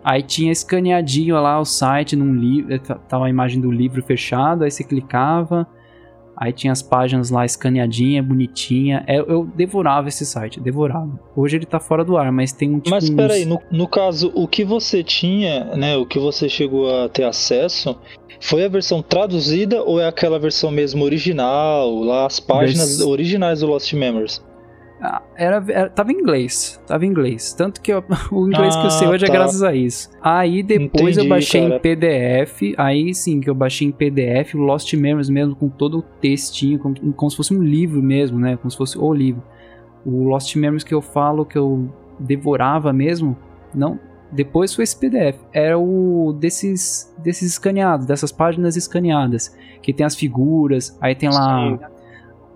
[0.03, 2.77] Aí tinha escaneadinho lá o site num livro,
[3.09, 5.67] tava a imagem do livro fechado, aí você clicava,
[6.37, 9.03] aí tinha as páginas lá escaneadinha, bonitinha.
[9.07, 11.19] Eu, eu devorava esse site, devorava.
[11.35, 13.87] Hoje ele tá fora do ar, mas tem um tipo Mas uns- peraí, no, no
[13.87, 15.95] caso, o que você tinha, né?
[15.97, 17.95] O que você chegou a ter acesso
[18.39, 21.93] foi a versão traduzida ou é aquela versão mesmo original?
[21.99, 24.43] Lá as páginas Vers- originais do Lost Memories?
[25.05, 27.53] Ah, Era, era- tava em inglês, tava em inglês.
[27.53, 29.33] Tanto que eu- o inglês que eu sei Ah, hoje é tá.
[29.33, 30.09] graças a isso.
[30.21, 31.75] Aí depois eu Entendi, baixei cara.
[31.75, 35.99] em PDF, aí sim que eu baixei em PDF, o Lost Memories mesmo, com todo
[35.99, 38.57] o textinho, como, como se fosse um livro mesmo, né?
[38.57, 39.43] Como se fosse o livro.
[40.05, 41.89] O Lost Memories que eu falo, que eu
[42.19, 43.37] devorava mesmo,
[43.73, 43.99] não...
[44.31, 45.37] Depois foi esse PDF.
[45.53, 49.55] Era o desses, desses escaneados, dessas páginas escaneadas.
[49.81, 51.79] Que tem as figuras, aí tem lá Sim.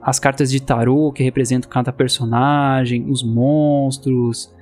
[0.01, 4.53] As cartas de tarô que representam cada personagem, os monstros,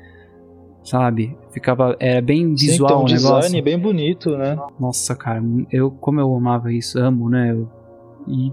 [0.83, 1.37] sabe?
[1.51, 3.63] Ficava era bem Sim, visual tem um o design negócio.
[3.63, 4.57] bem bonito, né?
[4.79, 7.51] Nossa, cara, eu como eu amava isso, amo, né?
[7.51, 7.69] Eu-
[8.27, 8.51] e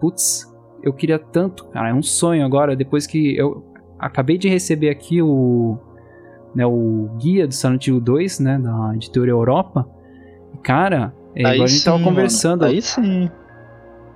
[0.00, 0.52] putz,
[0.82, 3.64] eu queria tanto, cara, é um sonho agora depois que eu
[3.98, 5.78] acabei de receber aqui o
[6.54, 9.88] né, o guia do Silent Hill 2, né, da editora Europa.
[10.54, 12.60] E, Cara, é igual a gente tava sim, conversando.
[12.62, 12.72] Mano.
[12.72, 13.30] Aí sim.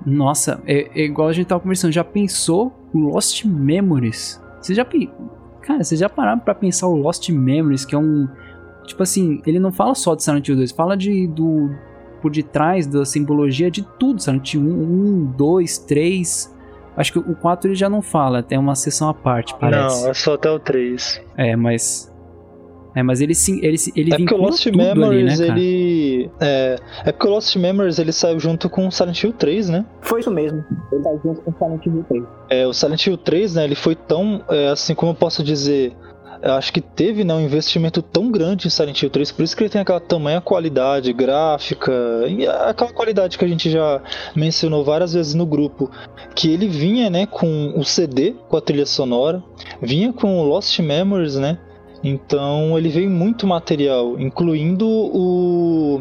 [0.04, 1.92] Nossa, é, é igual a gente tava conversando.
[1.92, 4.40] Já pensou o Lost Memories?
[4.60, 4.84] Você já
[5.62, 8.28] Cara, vocês já pararam pra pensar o Lost Memories, que é um.
[8.84, 11.26] Tipo assim, ele não fala só de Silent Hill 2, fala de.
[11.28, 11.70] do.
[12.20, 14.22] Por detrás da simbologia de tudo.
[14.22, 16.56] Silent Hill 1, 2, 3.
[16.96, 20.02] Acho que o 4 ele já não fala, tem uma sessão à parte, parece.
[20.02, 21.22] Não, é só até o 3.
[21.36, 22.11] É, mas.
[22.94, 23.58] É, mas ele sim.
[23.62, 25.58] Ele, ele É porque o Lost tudo Memories, ali, né, cara?
[25.58, 26.30] ele.
[26.40, 26.76] É,
[27.06, 29.84] é porque o Lost Memories ele saiu junto com o Silent Hill 3, né?
[30.00, 30.64] Foi isso mesmo.
[30.92, 32.24] Ele tá junto com o Silent Hill 3.
[32.50, 35.96] É, o Silent Hill 3, né, ele foi tão, é, assim como eu posso dizer,
[36.42, 39.56] eu acho que teve né, um investimento tão grande em Silent Hill 3, por isso
[39.56, 41.92] que ele tem aquela tamanha qualidade gráfica,
[42.28, 44.02] e aquela qualidade que a gente já
[44.34, 45.90] mencionou várias vezes no grupo,
[46.34, 49.42] que ele vinha né, com o CD, com a trilha sonora,
[49.80, 51.58] vinha com o Lost Memories, né?
[52.02, 56.00] Então ele veio muito material, incluindo o,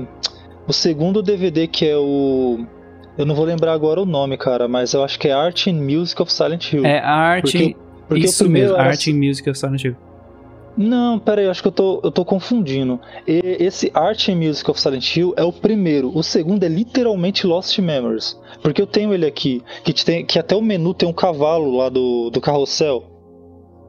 [0.67, 2.65] o segundo DVD que é o.
[3.17, 5.73] Eu não vou lembrar agora o nome, cara, mas eu acho que é Art and
[5.73, 6.85] Music of Silent Hill.
[6.85, 7.51] É a arte.
[7.51, 7.75] Porque-
[8.07, 9.95] porque isso mesmo, era- Art and Music of Silent Hill.
[10.77, 12.99] Não, pera aí, acho que eu tô, eu tô confundindo.
[13.27, 16.11] E- esse Art and Music of Silent Hill é o primeiro.
[16.17, 18.39] O segundo é literalmente Lost Memories.
[18.61, 21.75] Porque eu tenho ele aqui, que, te tem, que até o menu tem um cavalo
[21.77, 23.03] lá do, do carrossel.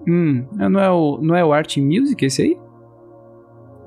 [0.06, 2.56] Hum, não é o, não é o Art Music esse aí?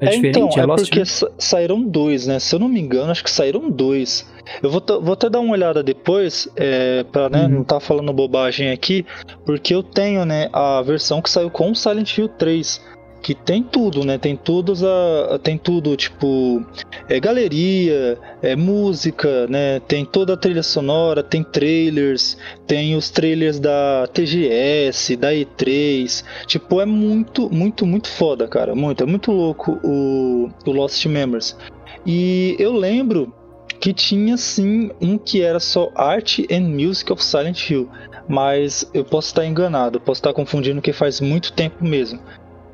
[0.01, 0.59] É, então, diferente?
[0.59, 2.37] é É, Lost porque sa- saíram dois, né?
[2.37, 4.29] Se eu não me engano, acho que saíram dois.
[4.61, 7.49] Eu vou, vou até dar uma olhada depois, é, pra né, Uhum.
[7.49, 9.05] não estar falando bobagem aqui,
[9.45, 12.83] porque eu tenho né, a versão que saiu com o Silent Hill 3.
[13.25, 14.19] Que tem tudo, né?
[14.19, 15.39] Tem todos a.
[15.41, 16.63] Tem tudo, tipo.
[17.09, 19.79] É galeria, é música, né?
[19.79, 26.23] Tem toda a trilha sonora, tem trailers, tem os trailers da TGS, da E3.
[26.45, 28.75] Tipo, é muito, muito, muito foda, cara.
[28.75, 31.57] Muito, é muito louco o, o Lost Memories.
[32.05, 33.33] E eu lembro
[33.79, 37.89] que tinha sim um que era só Art and Music of Silent Hill.
[38.29, 42.19] Mas eu posso estar enganado, posso estar confundindo que faz muito tempo mesmo.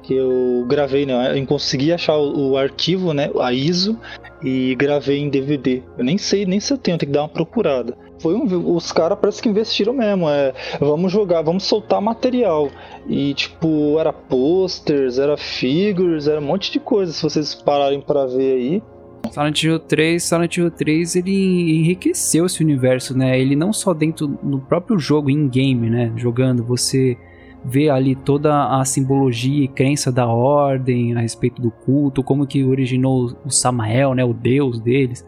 [0.04, 1.38] Que eu gravei, né?
[1.38, 3.30] Eu consegui achar o, o arquivo, né?
[3.40, 3.98] A ISO
[4.44, 5.84] e gravei em DVD.
[5.98, 7.96] Eu nem sei, nem se eu tenho, tem que dar uma procurada.
[8.20, 10.30] Foi um, os caras parece que investiram mesmo.
[10.30, 12.70] É, vamos jogar, vamos soltar material.
[13.08, 17.12] E tipo, era posters, era figures, era um monte de coisa.
[17.12, 18.84] Se vocês pararem para ver aí.
[19.32, 23.40] Silent Hill 3, Silent Hill 3, ele enriqueceu esse universo, né?
[23.40, 26.12] Ele não só dentro no próprio jogo, in-game, né?
[26.16, 27.18] Jogando, você
[27.64, 32.64] vê ali toda a simbologia e crença da ordem a respeito do culto, como que
[32.64, 34.24] originou o Samael, né?
[34.24, 35.26] O deus deles.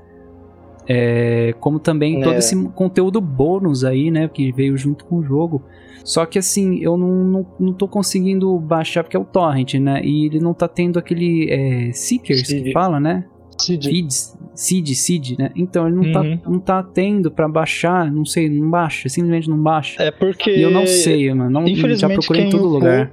[0.88, 2.38] É, como também todo É.
[2.40, 4.28] esse conteúdo bônus aí, né?
[4.28, 5.62] Que veio junto com o jogo.
[6.04, 10.02] Só que assim, eu não, não, não tô conseguindo baixar porque é o torrent, né?
[10.04, 12.74] E ele não tá tendo aquele é, Seekers que Seed.
[12.74, 13.24] fala, né?
[13.66, 13.89] Cid.
[13.89, 15.51] Feeds, seed, seed, né?
[15.55, 16.11] Então ele não, Uhum.
[16.38, 20.01] tá, não tá tendo pra baixar, não sei, não baixa, simplesmente não baixa.
[20.03, 20.51] É porque.
[20.51, 21.49] E eu não sei, mano.
[21.49, 23.11] Não, já Infelizmente, procurei em quem todo lugar.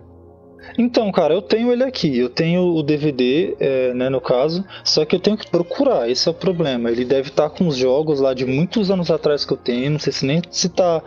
[0.79, 2.17] Então, cara, eu tenho ele aqui.
[2.17, 4.65] Eu tenho o DVD, é, né, no caso.
[4.85, 6.91] Só que eu tenho que procurar, esse é o problema.
[6.91, 9.91] Ele deve estar com os jogos lá de muitos anos atrás que eu tenho.
[9.91, 11.03] Não sei se nem se tá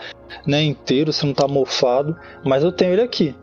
[0.46, 2.16] né, inteiro, se não tá mofado.
[2.44, 3.34] Mas eu tenho ele aqui.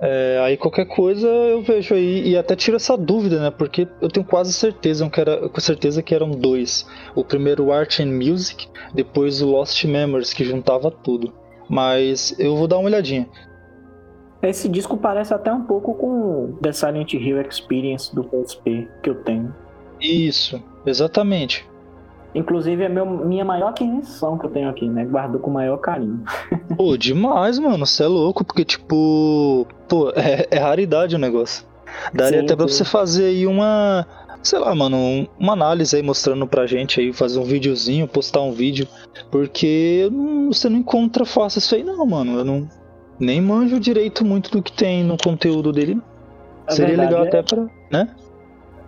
[0.00, 3.50] É, aí qualquer coisa eu vejo aí e até tiro essa dúvida, né?
[3.50, 6.86] Porque eu tenho quase certeza que era, com certeza que eram dois.
[7.14, 11.32] O primeiro Art and Music, depois o Lost Memories que juntava tudo.
[11.68, 13.28] Mas eu vou dar uma olhadinha.
[14.40, 19.16] Esse disco parece até um pouco com The Silent Hill Experience do PSP que eu
[19.24, 19.52] tenho.
[20.00, 21.68] Isso, exatamente.
[22.34, 25.04] Inclusive é meu, minha maior aquisição que eu tenho aqui, né?
[25.04, 26.22] Guardo com o maior carinho.
[26.76, 27.84] Pô, demais, mano.
[27.86, 29.66] Você é louco, porque, tipo.
[29.88, 31.66] Pô, é, é raridade o negócio.
[32.12, 32.74] Daria Sim, até pra sim.
[32.74, 34.06] você fazer aí uma.
[34.42, 38.40] Sei lá, mano, um- uma análise aí mostrando pra gente aí, fazer um videozinho, postar
[38.42, 38.86] um vídeo.
[39.30, 42.38] Porque não- você não encontra fácil isso aí, não, mano.
[42.38, 42.68] Eu não.
[43.18, 46.00] Nem manjo direito muito do que tem no conteúdo dele.
[46.68, 47.28] É Seria legal é.
[47.28, 47.66] até pra.
[47.90, 48.08] né?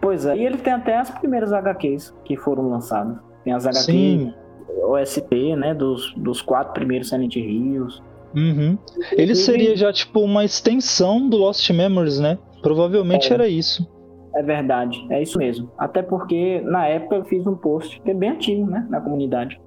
[0.01, 3.17] Pois é, e ele tem até as primeiras HQs que foram lançadas.
[3.45, 4.35] Tem as HQs Sim.
[4.83, 5.75] OST, né?
[5.75, 8.01] Dos, dos quatro primeiros Silent Hills.
[8.35, 8.79] Uhum.
[9.13, 12.39] Ele seria já, tipo, uma extensão do Lost Memories, né?
[12.63, 13.35] Provavelmente É.
[13.35, 13.89] era isso.
[14.37, 15.69] É verdade, é isso mesmo.
[15.77, 18.87] Até porque na época eu fiz um post que é bem ativo, né?
[18.89, 19.61] Na comunidade.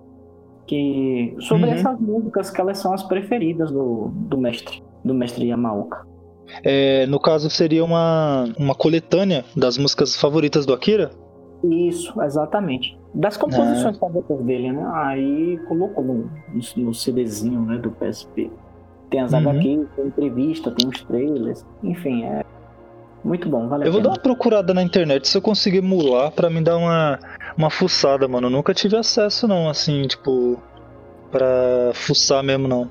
[0.65, 1.73] Que sobre Uhum.
[1.73, 6.07] essas músicas que elas são as preferidas do, do mestre, do mestre Yamaoka.
[6.63, 11.11] É, no caso, seria uma, uma coletânea das músicas favoritas do Akira?
[11.63, 12.97] Isso, exatamente.
[13.13, 14.91] Das composições favoritas dele, né?
[14.93, 16.29] Aí colocou no,
[16.75, 18.51] no, CDzinho né, do PSP.
[19.09, 19.49] Tem as Uhum.
[19.49, 21.65] HQs, tem entrevista, tem os trailers.
[21.83, 22.43] Enfim, é
[23.23, 26.31] muito bom, vale a Eu vou dar uma procurada na internet se eu conseguir emular
[26.31, 27.19] pra me dar uma,
[27.57, 28.47] uma fuçada, mano.
[28.47, 30.61] Eu nunca tive acesso, não, assim, tipo,
[31.31, 32.89] pra fuçar mesmo, não.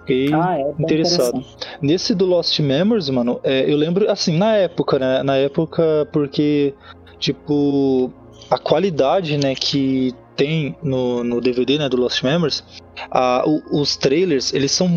[0.00, 1.42] Fiquei Ah, é, bem interessado.
[1.80, 5.22] Nesse do Lost Memories, mano, é, eu lembro, assim, na época, né?
[5.22, 6.74] Na época, porque,
[7.18, 8.12] tipo,
[8.50, 12.64] a qualidade, né, que tem no, no DVD, né, do Lost Memories,
[13.10, 14.88] a- o- os trailers, eles são.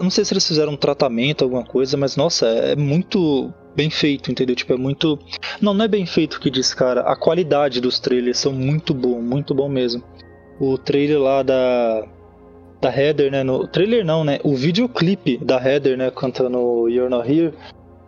[0.00, 4.30] Não sei se eles fizeram um tratamento, alguma coisa, mas, nossa, é muito bem feito,
[4.30, 4.54] entendeu?
[4.56, 5.18] Tipo, é muito.
[5.60, 7.00] Não, não é bem feito o que diz, cara.
[7.02, 10.02] A qualidade dos trailers são muito bom, muito bom mesmo.
[10.60, 12.06] O trailer lá da
[12.80, 13.42] da Heather, né?
[13.42, 14.38] No trailer não, né?
[14.44, 16.10] O videoclipe da Heather, né?
[16.10, 17.52] Cantando You're Not Here.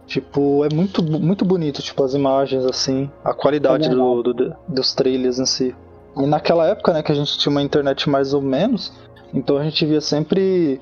[0.08, 4.94] Tipo, é muito, muito bonito, tipo, as imagens, assim, a qualidade É do, do- dos
[4.94, 5.76] trailers em si.
[6.16, 8.90] E naquela época, né, que a gente tinha uma internet mais ou menos,
[9.34, 10.80] então a gente via sempre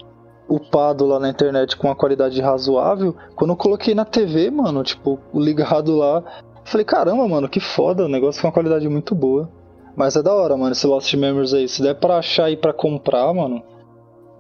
[0.49, 3.17] upado lá na internet com uma qualidade razoável.
[3.35, 6.23] Quando eu coloquei na TV, mano, tipo, ligado lá,
[6.65, 9.51] falei, caramba, mano, que foda, o negócio com uma qualidade muito boa.
[9.97, 11.67] Mas é da hora, mano, esse Lost Memories aí.
[11.69, 13.61] Se der pra achar e pra comprar, mano,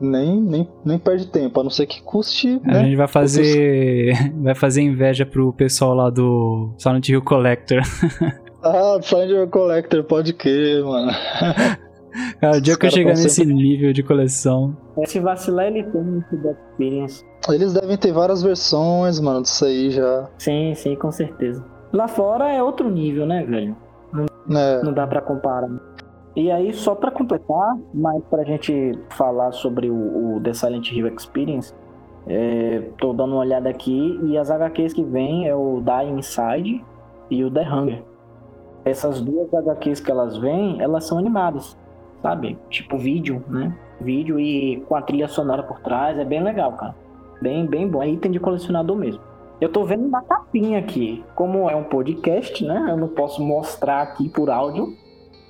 [0.01, 2.61] nem, nem, nem perde tempo, a não ser que custe.
[2.64, 2.84] A né?
[2.84, 4.12] gente vai fazer.
[4.42, 7.80] vai fazer inveja pro pessoal lá do Silent Hill Collector.
[8.68, 11.12] Ah, Silent Hill Collector, pode crer, mano.
[12.40, 14.76] Cara, o dia Os que eu chegar nesse sempre- nível de coleção.
[15.05, 17.24] Se vacilar, ele tem um Feedback Experience.
[17.49, 20.28] Eles devem ter várias versões, mano, disso aí já.
[20.38, 21.64] Sim, sim, com certeza.
[21.92, 23.76] Lá fora é outro nível, né, velho?
[24.49, 24.80] Né?
[24.82, 25.68] Não dá pra comparar.
[26.37, 31.09] E aí, só pra completar, mas pra gente falar sobre o, o The Silent Hill
[31.09, 31.74] Experience,
[32.26, 36.84] é, tô dando uma olhada aqui e as HQs que vem é o Die Inside
[37.30, 38.03] e o The Hunger.
[38.84, 41.76] Essas duas HQs que elas vêm, elas são animadas,
[42.20, 42.59] sabe?
[42.68, 43.74] Tipo vídeo, né?
[43.99, 46.95] Vídeo e com a trilha sonora por trás, é bem legal, cara.
[47.41, 48.03] Bem, bem bom.
[48.03, 49.22] É item de colecionador mesmo.
[49.59, 51.24] Eu tô vendo na capinha aqui.
[51.34, 52.89] Como é um podcast, né?
[52.91, 54.95] Eu não posso mostrar aqui por áudio.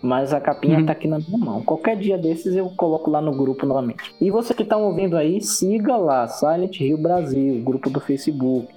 [0.02, 0.86] Mas a capinha Uhum.
[0.86, 1.62] tá aqui na minha mão.
[1.62, 4.14] Qualquer dia desses eu coloco lá no grupo novamente.
[4.20, 8.68] E você que tá ouvindo aí, siga lá, Silent Hill Brasil, grupo do Facebook.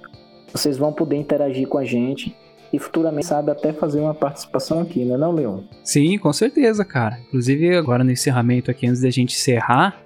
[0.52, 2.34] Vocês vão poder interagir com a gente.
[2.72, 5.58] E futuramente, sabe, até fazer uma participação aqui, né, não, Leon?
[5.82, 7.18] Sim, com certeza, cara.
[7.26, 10.00] Inclusive, agora no encerramento aqui, antes da gente encerrar,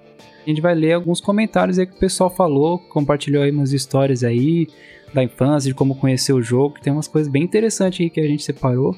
[0.45, 4.25] a gente vai ler alguns comentários aí que o pessoal falou, compartilhou aí umas histórias
[4.25, 4.67] aí
[5.13, 6.77] da infância, de como conhecer o jogo.
[6.83, 8.97] Tem umas coisas bem interessantes aí que a gente separou.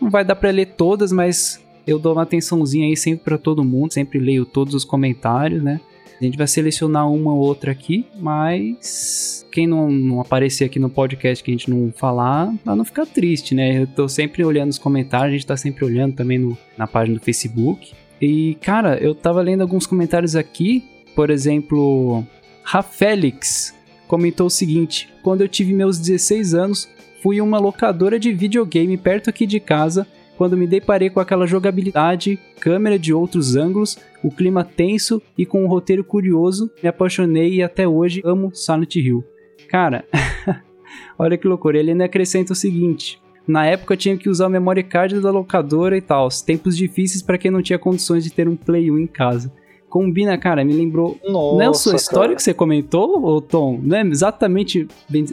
[0.00, 3.64] Não vai dar pra ler todas, mas eu dou uma atençãozinha aí sempre pra todo
[3.64, 5.80] mundo, sempre leio todos os comentários, né?
[6.20, 10.88] A gente vai selecionar uma ou outra aqui, mas quem não, não aparecer aqui no
[10.88, 13.82] podcast que a gente não falar, pra não ficar triste, né?
[13.82, 17.18] Eu tô sempre olhando os comentários, a gente tá sempre olhando também no, na página
[17.18, 17.92] do Facebook.
[18.20, 20.84] E, cara, eu tava lendo alguns comentários aqui,
[21.14, 22.24] por exemplo,
[22.62, 23.74] Rafelix
[24.08, 26.88] comentou o seguinte: Quando eu tive meus 16 anos,
[27.26, 30.06] fui uma locadora de videogame perto aqui de casa.
[30.36, 35.64] Quando me deparei com aquela jogabilidade, câmera de outros ângulos, o clima tenso e com
[35.64, 39.24] um roteiro curioso, me apaixonei e até hoje amo Silent Hill.
[39.68, 40.04] Cara,
[41.18, 44.84] olha que loucura, ele ainda acrescenta o seguinte: na época tinha que usar o memory
[44.84, 48.54] card da locadora e tal, tempos difíceis para quem não tinha condições de ter um
[48.54, 49.52] Play 1 em casa.
[49.88, 52.36] Combina, cara, me lembrou Nossa, não é a sua história cara.
[52.36, 53.78] que você comentou, ô Tom?
[53.82, 54.86] Não é exatamente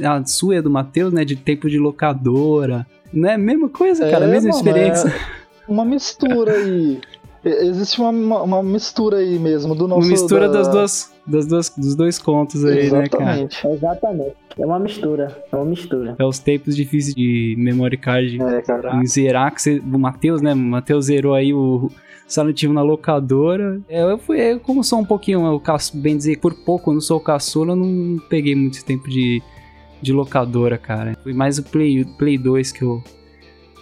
[0.03, 1.25] a sua e a do Matheus, né?
[1.25, 2.85] De tempo de locadora.
[3.11, 4.25] Não é a mesma coisa, cara?
[4.25, 5.09] É, a mesma mano, experiência.
[5.09, 6.99] é uma mistura aí.
[7.45, 10.01] Existe uma, uma, uma mistura aí mesmo do nosso.
[10.01, 13.23] Uma mistura da- das duas, das duas, dos dois contos aí, né, cara?
[13.41, 13.67] Exatamente.
[13.67, 14.35] Exatamente.
[14.57, 15.43] É uma mistura.
[15.51, 16.15] É uma mistura.
[16.17, 20.53] É os tempos difíceis de memory card É, zerar, que você, o Matheus, né?
[20.53, 21.89] O Matheus zerou aí o
[22.33, 23.79] Silent na locadora.
[23.87, 26.93] É, Eu fui, eu, como sou um pouquinho, eu, caço- bem dizer, por pouco, eu
[26.95, 29.41] não sou caçula, eu não peguei muito tempo de,
[30.01, 31.17] de locadora, cara.
[31.23, 33.03] Foi mais o Play, Play 2 que eu,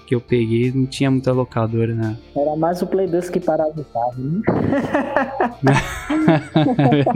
[0.07, 2.17] que eu peguei, não tinha muita locadora, né?
[2.35, 4.15] Era mais o Play 2 que parava o carro,
[5.63, 5.73] né?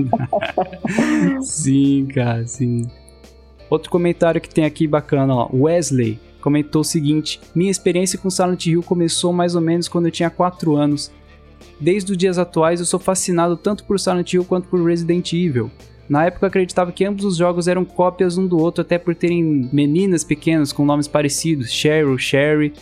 [1.42, 2.84] sim, cara, sim.
[3.70, 5.50] Outro comentário que tem aqui bacana, ó.
[5.54, 10.12] Wesley comentou o seguinte: Minha experiência com Silent Hill começou mais ou menos quando eu
[10.12, 11.12] tinha 4 anos.
[11.80, 15.70] Desde os dias atuais eu sou fascinado tanto por Silent Hill quanto por Resident Evil.
[16.08, 19.16] Na época eu acreditava que ambos os jogos eram cópias um do outro, até por
[19.16, 22.74] terem meninas pequenas com nomes parecidos, Cheryl, Sherry,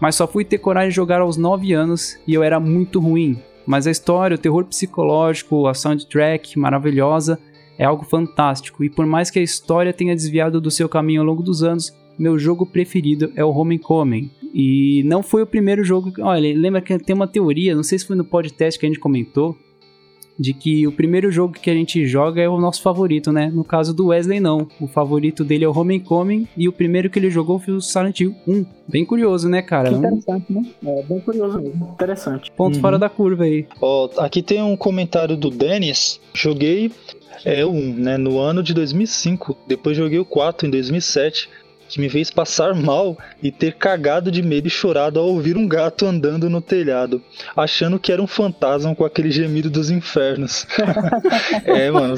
[0.00, 3.38] mas só fui ter coragem de jogar aos 9 anos e eu era muito ruim.
[3.66, 7.38] Mas a história, o terror psicológico, a soundtrack maravilhosa
[7.78, 11.26] é algo fantástico, e por mais que a história tenha desviado do seu caminho ao
[11.26, 14.30] longo dos anos, meu jogo preferido é o Homecoming.
[14.52, 16.12] E não foi o primeiro jogo.
[16.20, 18.98] Olha, lembra que tem uma teoria, não sei se foi no podcast que a gente
[18.98, 19.56] comentou,
[20.38, 23.50] de que o primeiro jogo que a gente joga é o nosso favorito, né?
[23.52, 24.66] No caso do Wesley, não.
[24.80, 28.20] O favorito dele é o Homecoming e o primeiro que ele jogou foi o Silent
[28.20, 28.64] Hill 1.
[28.88, 29.90] Bem curioso, né, cara?
[29.90, 30.62] Que interessante, né?
[30.86, 31.90] É bem curioso mesmo.
[31.92, 32.50] Interessante.
[32.56, 32.80] ponto Uhum.
[32.80, 33.66] fora da curva aí.
[33.82, 36.18] Ó, aqui tem um comentário do Denis.
[36.32, 36.90] Joguei
[37.44, 39.56] é, o 1, né, no ano de 2005.
[39.68, 41.50] Depois joguei o 4 em 2007.
[41.90, 45.66] Que me fez passar mal e ter cagado de medo e chorado ao ouvir um
[45.66, 47.20] gato andando no telhado,
[47.56, 50.66] achando que era um fantasma com aquele gemido dos infernos.
[51.66, 52.14] é, mano.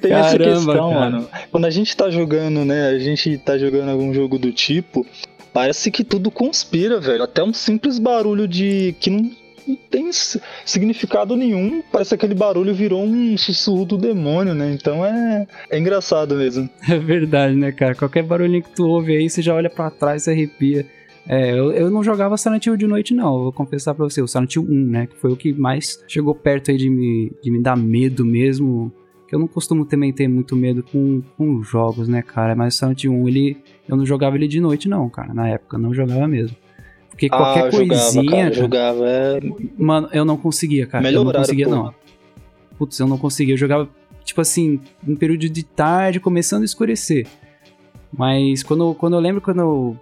[0.00, 1.10] Tem essa Caramba, questão, cara.
[1.10, 1.28] mano.
[1.50, 2.88] Quando a gente tá jogando, né?
[2.88, 5.06] A gente tá jogando algum jogo do tipo,
[5.52, 7.22] parece que tudo conspira, velho.
[7.22, 8.94] Até um simples barulho de.
[9.00, 9.30] que não,
[9.66, 10.10] não tem
[10.64, 11.82] significado nenhum.
[11.92, 14.72] Parece que aquele barulho virou um sussurro do demônio, né?
[14.72, 16.68] Então é, é engraçado mesmo.
[16.88, 17.94] É verdade, né, cara?
[17.94, 20.86] Qualquer barulhinho que tu ouve aí, você já olha pra trás e arrepia.
[21.28, 23.42] É, eu, eu não jogava Silent Hill de noite, não.
[23.42, 24.22] Vou confessar pra você.
[24.22, 25.06] O Silent Hill 1, né?
[25.06, 28.92] Que foi o que mais chegou perto aí de me, de me dar medo mesmo.
[29.28, 32.54] Que eu não costumo também ter muito medo com, com jogos, né, cara?
[32.54, 33.56] Mas o Silent Hill 1, ele,
[33.88, 35.34] eu não jogava ele de noite, não, cara.
[35.34, 36.56] Na época, não jogava mesmo.
[37.16, 38.12] Porque qualquer ah, eu coisinha.
[38.12, 39.40] jogava, cara, jogava, é...
[39.78, 41.02] Mano, eu não conseguia, cara.
[41.02, 41.94] Melhor eu não conseguia, não.
[42.76, 43.54] Putz, eu não conseguia.
[43.54, 43.88] Eu jogava,
[44.22, 47.26] tipo assim, um período de tarde, começando a escurecer.
[48.12, 49.96] Mas quando, quando eu lembro quando eu,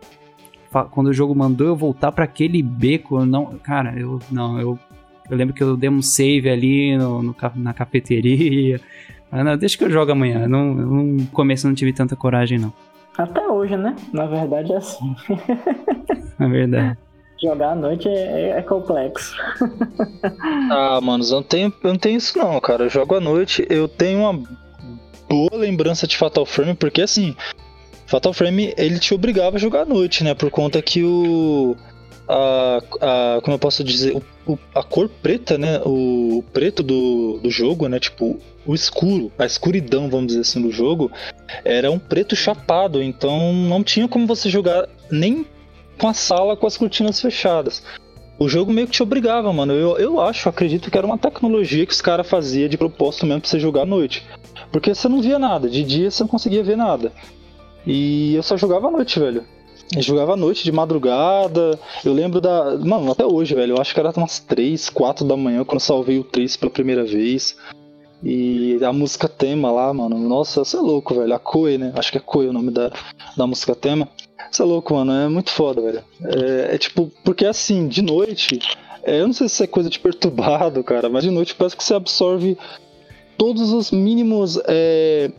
[0.90, 4.76] quando o jogo mandou eu voltar pra aquele beco, eu não, cara, eu não, eu,
[5.30, 8.80] eu lembro que eu dei um save ali no, no na cafeteria.
[9.32, 10.46] Não, deixa que eu jogo amanhã.
[10.46, 12.72] Não- no começo eu não tive tanta coragem, não.
[13.18, 13.96] Até hoje, né?
[14.12, 15.16] Na verdade é assim.
[16.38, 16.98] Na verdade.
[17.42, 19.34] Jogar à noite é, é complexo.
[20.70, 22.84] Ah, mano, eu não tenho, eu não tenho isso não, cara.
[22.84, 24.42] Eu jogo à noite, eu tenho uma
[25.28, 27.34] boa lembrança de Fatal Frame, porque assim,
[28.06, 30.34] Fatal Frame ele te obrigava a jogar à noite, né?
[30.34, 31.76] Por conta que o.
[32.26, 34.16] A, a, como eu posso dizer?
[34.16, 35.80] O, o- a cor preta, né?
[35.84, 37.98] O, preto do, do jogo, né?
[38.00, 41.10] Tipo, o escuro, a escuridão, vamos dizer assim, do jogo,
[41.64, 45.44] era um preto chapado, então não tinha como você jogar nem
[45.98, 47.82] com a sala com as cortinas fechadas.
[48.38, 49.72] O jogo meio que te obrigava, mano.
[49.72, 53.42] Eu, eu acho, acredito que era uma tecnologia que os caras faziam de propósito mesmo
[53.42, 54.26] pra você jogar à noite.
[54.72, 57.12] Porque você não via nada, de dia você não conseguia ver nada.
[57.86, 59.44] E eu só jogava à noite, velho.
[59.94, 61.78] Eu jogava à noite, de madrugada.
[62.04, 62.76] Eu lembro da.
[62.78, 63.76] Mano, até hoje, velho.
[63.76, 66.70] Eu acho que era umas 3, 4 da manhã quando eu salvei o 3 pela
[66.70, 67.56] primeira vez.
[68.22, 70.18] E a música tema lá, mano.
[70.18, 71.34] Nossa, você é louco, velho.
[71.34, 71.92] A Koei, né?
[71.94, 72.90] Acho que é Koei o nome da,
[73.36, 74.08] da música tema.
[74.50, 75.12] Você é louco, mano.
[75.12, 76.04] É muito foda, velho.
[76.24, 78.58] É, é tipo, porque assim, de noite.
[79.02, 81.84] é, eu não sei se é coisa de perturbado, cara, mas de noite parece que
[81.84, 82.56] você absorve
[83.36, 85.30] todos os mínimos é,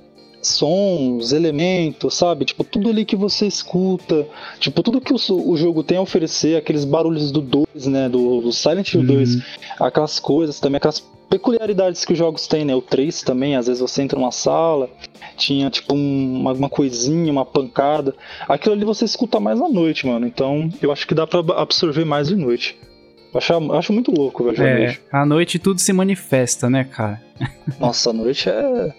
[0.42, 2.46] sons, elementos, sabe?
[2.46, 4.28] Tipo, tudo ali que você escuta.
[4.60, 8.08] Tipo, tudo que o, o jogo tem a oferecer, aqueles barulhos do 2, né?
[8.08, 9.38] Do, do Silent Hill 2,
[9.80, 11.04] aquelas coisas também, aquelas
[11.38, 12.74] peculiaridades que os jogos têm, né?
[12.74, 14.90] O 3 também, às vezes você entra numa sala,
[15.36, 18.14] tinha tipo um- uma, coisinha, uma pancada.
[18.48, 20.26] Aquilo ali você escuta mais à noite, mano.
[20.26, 22.78] Então eu acho que dá pra absorver mais de noite.
[23.34, 24.64] Eu acho, eu acho muito louco, velho.
[24.64, 25.02] É, noite.
[25.12, 27.22] à noite tudo se manifesta, né, cara?
[27.80, 28.94] Nossa, a noite é.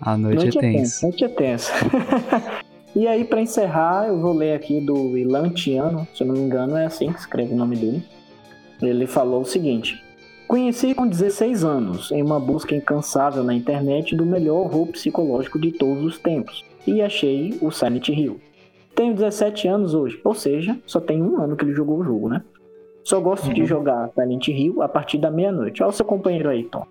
[0.00, 1.02] À noite, é tenso.
[1.06, 1.70] Noite é tenso.
[2.96, 6.76] e aí, pra encerrar, eu vou ler aqui do Ilantiano, se eu não me engano,
[6.76, 8.02] é assim que escreve o nome dele.
[8.82, 10.02] Ele falou o seguinte:
[10.52, 15.72] Conheci com 16 anos, em uma busca incansável na internet do melhor horror psicológico de
[15.72, 18.38] todos os tempos, e achei o Silent Hill.
[18.94, 22.28] Tenho 17 anos hoje, ou seja, só tem um ano que ele jogou o jogo,
[22.28, 22.42] né?
[23.02, 25.82] Só gosto de jogar Silent Hill a partir da meia-noite.
[25.82, 26.84] Olha o seu companheiro aí, Tom.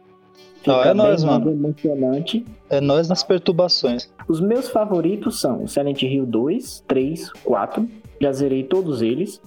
[0.68, 1.52] Ah, é nóis, mano.
[1.52, 4.12] emocionante É nós nas perturbações.
[4.28, 7.88] os meus favoritos são o Silent Hill 2, 3, 4,
[8.20, 9.40] já zerei todos eles,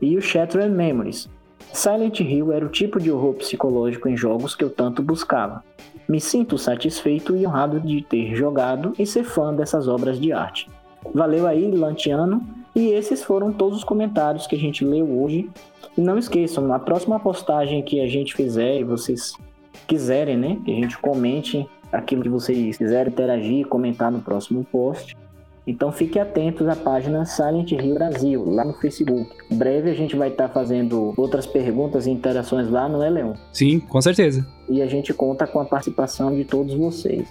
[0.00, 1.28] e o Shattered Memories.
[1.72, 5.62] Silent Hill era o tipo de horror psicológico em jogos que eu tanto buscava.
[6.08, 10.68] Me sinto satisfeito e honrado de ter jogado e ser fã dessas obras de arte.
[11.14, 12.42] Valeu aí, Lantiano,
[12.74, 15.48] e esses foram todos os comentários que a gente leu hoje.
[15.96, 19.34] E não esqueçam, na próxima postagem que a gente fizer e vocês
[19.86, 25.16] quiserem, né, que a gente comente aquilo que vocês quiserem interagir, comentar no próximo post.
[25.68, 29.28] Então fiquem atentos à página Silent Hill Brasil, lá no Facebook.
[29.50, 33.34] Em breve a gente vai estar fazendo outras perguntas e interações lá no Eleon.
[33.52, 34.46] Sim, com certeza.
[34.66, 37.28] E a gente conta com a participação de todos vocês.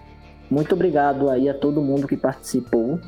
[0.52, 3.00] Muito obrigado aí a todo mundo que participou.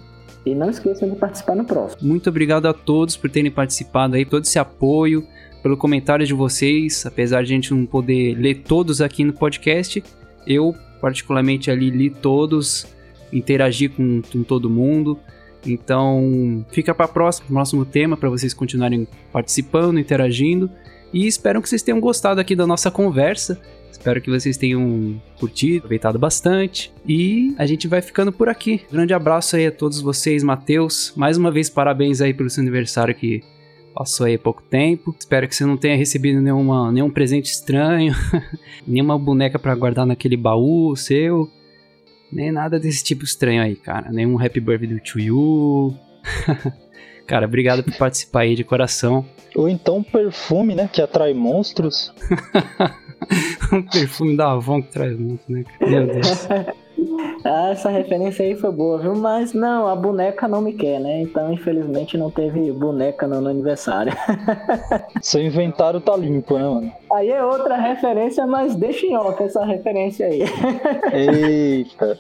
[0.44, 2.10] E não esqueçam de participar no próximo.
[2.10, 5.24] Muito obrigado a todos por terem participado aí, todo esse apoio,
[5.62, 7.06] pelo comentário de vocês.
[7.06, 10.04] Apesar de a gente não poder ler todos aqui no podcast,
[10.48, 12.88] eu particularmente ali li todos,
[13.32, 15.20] interagi com, com todo mundo.
[15.66, 20.70] Então, fica para próximo, próximo tema para vocês continuarem participando, interagindo.
[21.14, 23.60] E espero que vocês tenham gostado aqui da nossa conversa.
[23.92, 26.94] Espero que vocês tenham curtido, aproveitado bastante.
[27.06, 28.82] E a gente vai ficando por aqui.
[28.90, 31.12] Grande abraço aí a todos vocês, Matheus.
[31.16, 33.44] Mais uma vez, parabéns aí pelo seu aniversário que
[33.94, 35.14] passou aí pouco tempo.
[35.20, 38.14] Espero que você não tenha recebido nenhuma, nenhum presente estranho,
[38.88, 41.50] nenhuma boneca pra guardar naquele baú seu.
[42.32, 44.12] Nem nada desse tipo estranho aí, cara.
[44.12, 45.96] Nenhum happy birthday to you.
[47.26, 49.26] cara, obrigado por participar aí de coração.
[49.56, 50.90] Ou então perfume, né?
[50.92, 52.14] Que atrai monstros.
[53.74, 55.64] um perfume da Avon que traz muito, né?
[55.64, 55.92] cara?
[55.92, 56.48] Meu Deus.
[57.44, 59.16] Ah, essa referência aí foi boa, viu?
[59.16, 61.22] Mas não, a boneca não me quer, né?
[61.22, 64.14] Então, infelizmente, não teve boneca no, no aniversário.
[65.22, 66.92] Seu inventário tá limpo, né, mano?
[67.12, 70.44] Aí é outra referência, mas deixa em off essa referência aí.
[71.12, 72.18] Eita.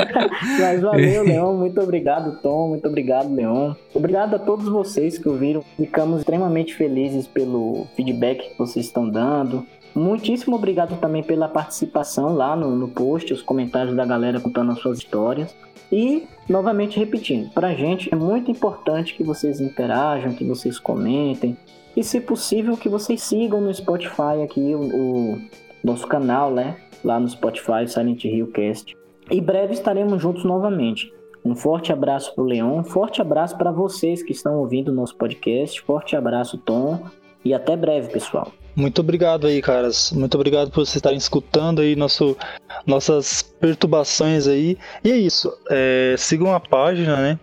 [0.58, 1.54] Mas valeu, Leon.
[1.54, 2.68] Muito obrigado, Tom.
[2.68, 3.74] Muito obrigado, Leon.
[3.94, 5.62] Obrigado a todos vocês que ouviram.
[5.76, 9.66] Ficamos extremamente felizes pelo feedback que vocês estão dando.
[9.94, 14.78] Muitíssimo obrigado também pela participação lá no, no post, os comentários da galera contando as
[14.78, 15.54] suas histórias.
[15.90, 21.56] E, novamente repetindo, pra gente é muito importante que vocês interajam, que vocês comentem.
[21.96, 25.40] E, se possível, que vocês sigam no Spotify aqui o, o
[25.82, 26.76] nosso canal, né?
[27.02, 28.96] Lá no Spotify, Silent Hill Cast.
[29.30, 31.12] E breve estaremos juntos novamente.
[31.44, 35.16] Um forte abraço pro Leon, um forte abraço para vocês que estão ouvindo o nosso
[35.16, 35.80] podcast.
[35.80, 37.00] Forte abraço, Tom.
[37.44, 38.52] E até breve, pessoal.
[38.80, 40.10] Muito obrigado aí, caras.
[40.10, 42.34] Muito obrigado por vocês estarem escutando aí nosso,
[42.86, 44.78] nossas perturbações aí.
[45.04, 45.52] E é isso.
[45.68, 47.38] É, sigam a página, né?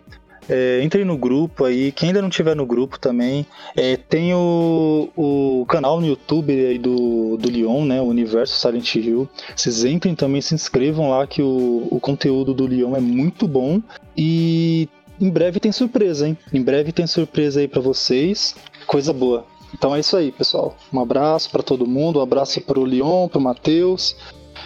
[0.50, 1.92] É, entrem no grupo aí.
[1.92, 6.80] Quem ainda não tiver no grupo também, é, tem o, o canal no YouTube aí
[6.80, 8.02] do, do Leon, né?
[8.02, 9.30] O Universo Silent Hill.
[9.56, 13.80] Vocês entrem também, se inscrevam lá que o, o conteúdo do Leon é muito bom.
[14.18, 14.90] E
[15.22, 16.36] em breve tem surpresa, hein?
[16.52, 18.56] Em breve tem surpresa aí para vocês.
[18.88, 19.46] Coisa boa.
[19.74, 20.76] Então é isso aí, pessoal.
[20.92, 24.16] Um abraço para todo mundo, um abraço pro Leon, pro Matheus.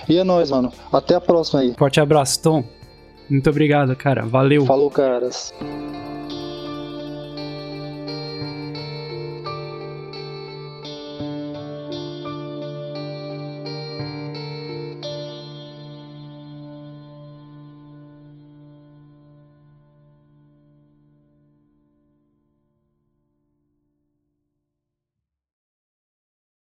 [0.08, 0.72] E é nóis, mano.
[0.92, 1.74] Até a próxima aí.
[1.78, 2.64] Forte abraço, Tom.
[3.30, 4.26] Muito obrigado, cara.
[4.26, 4.66] Valeu.
[4.66, 5.54] Falou, caras.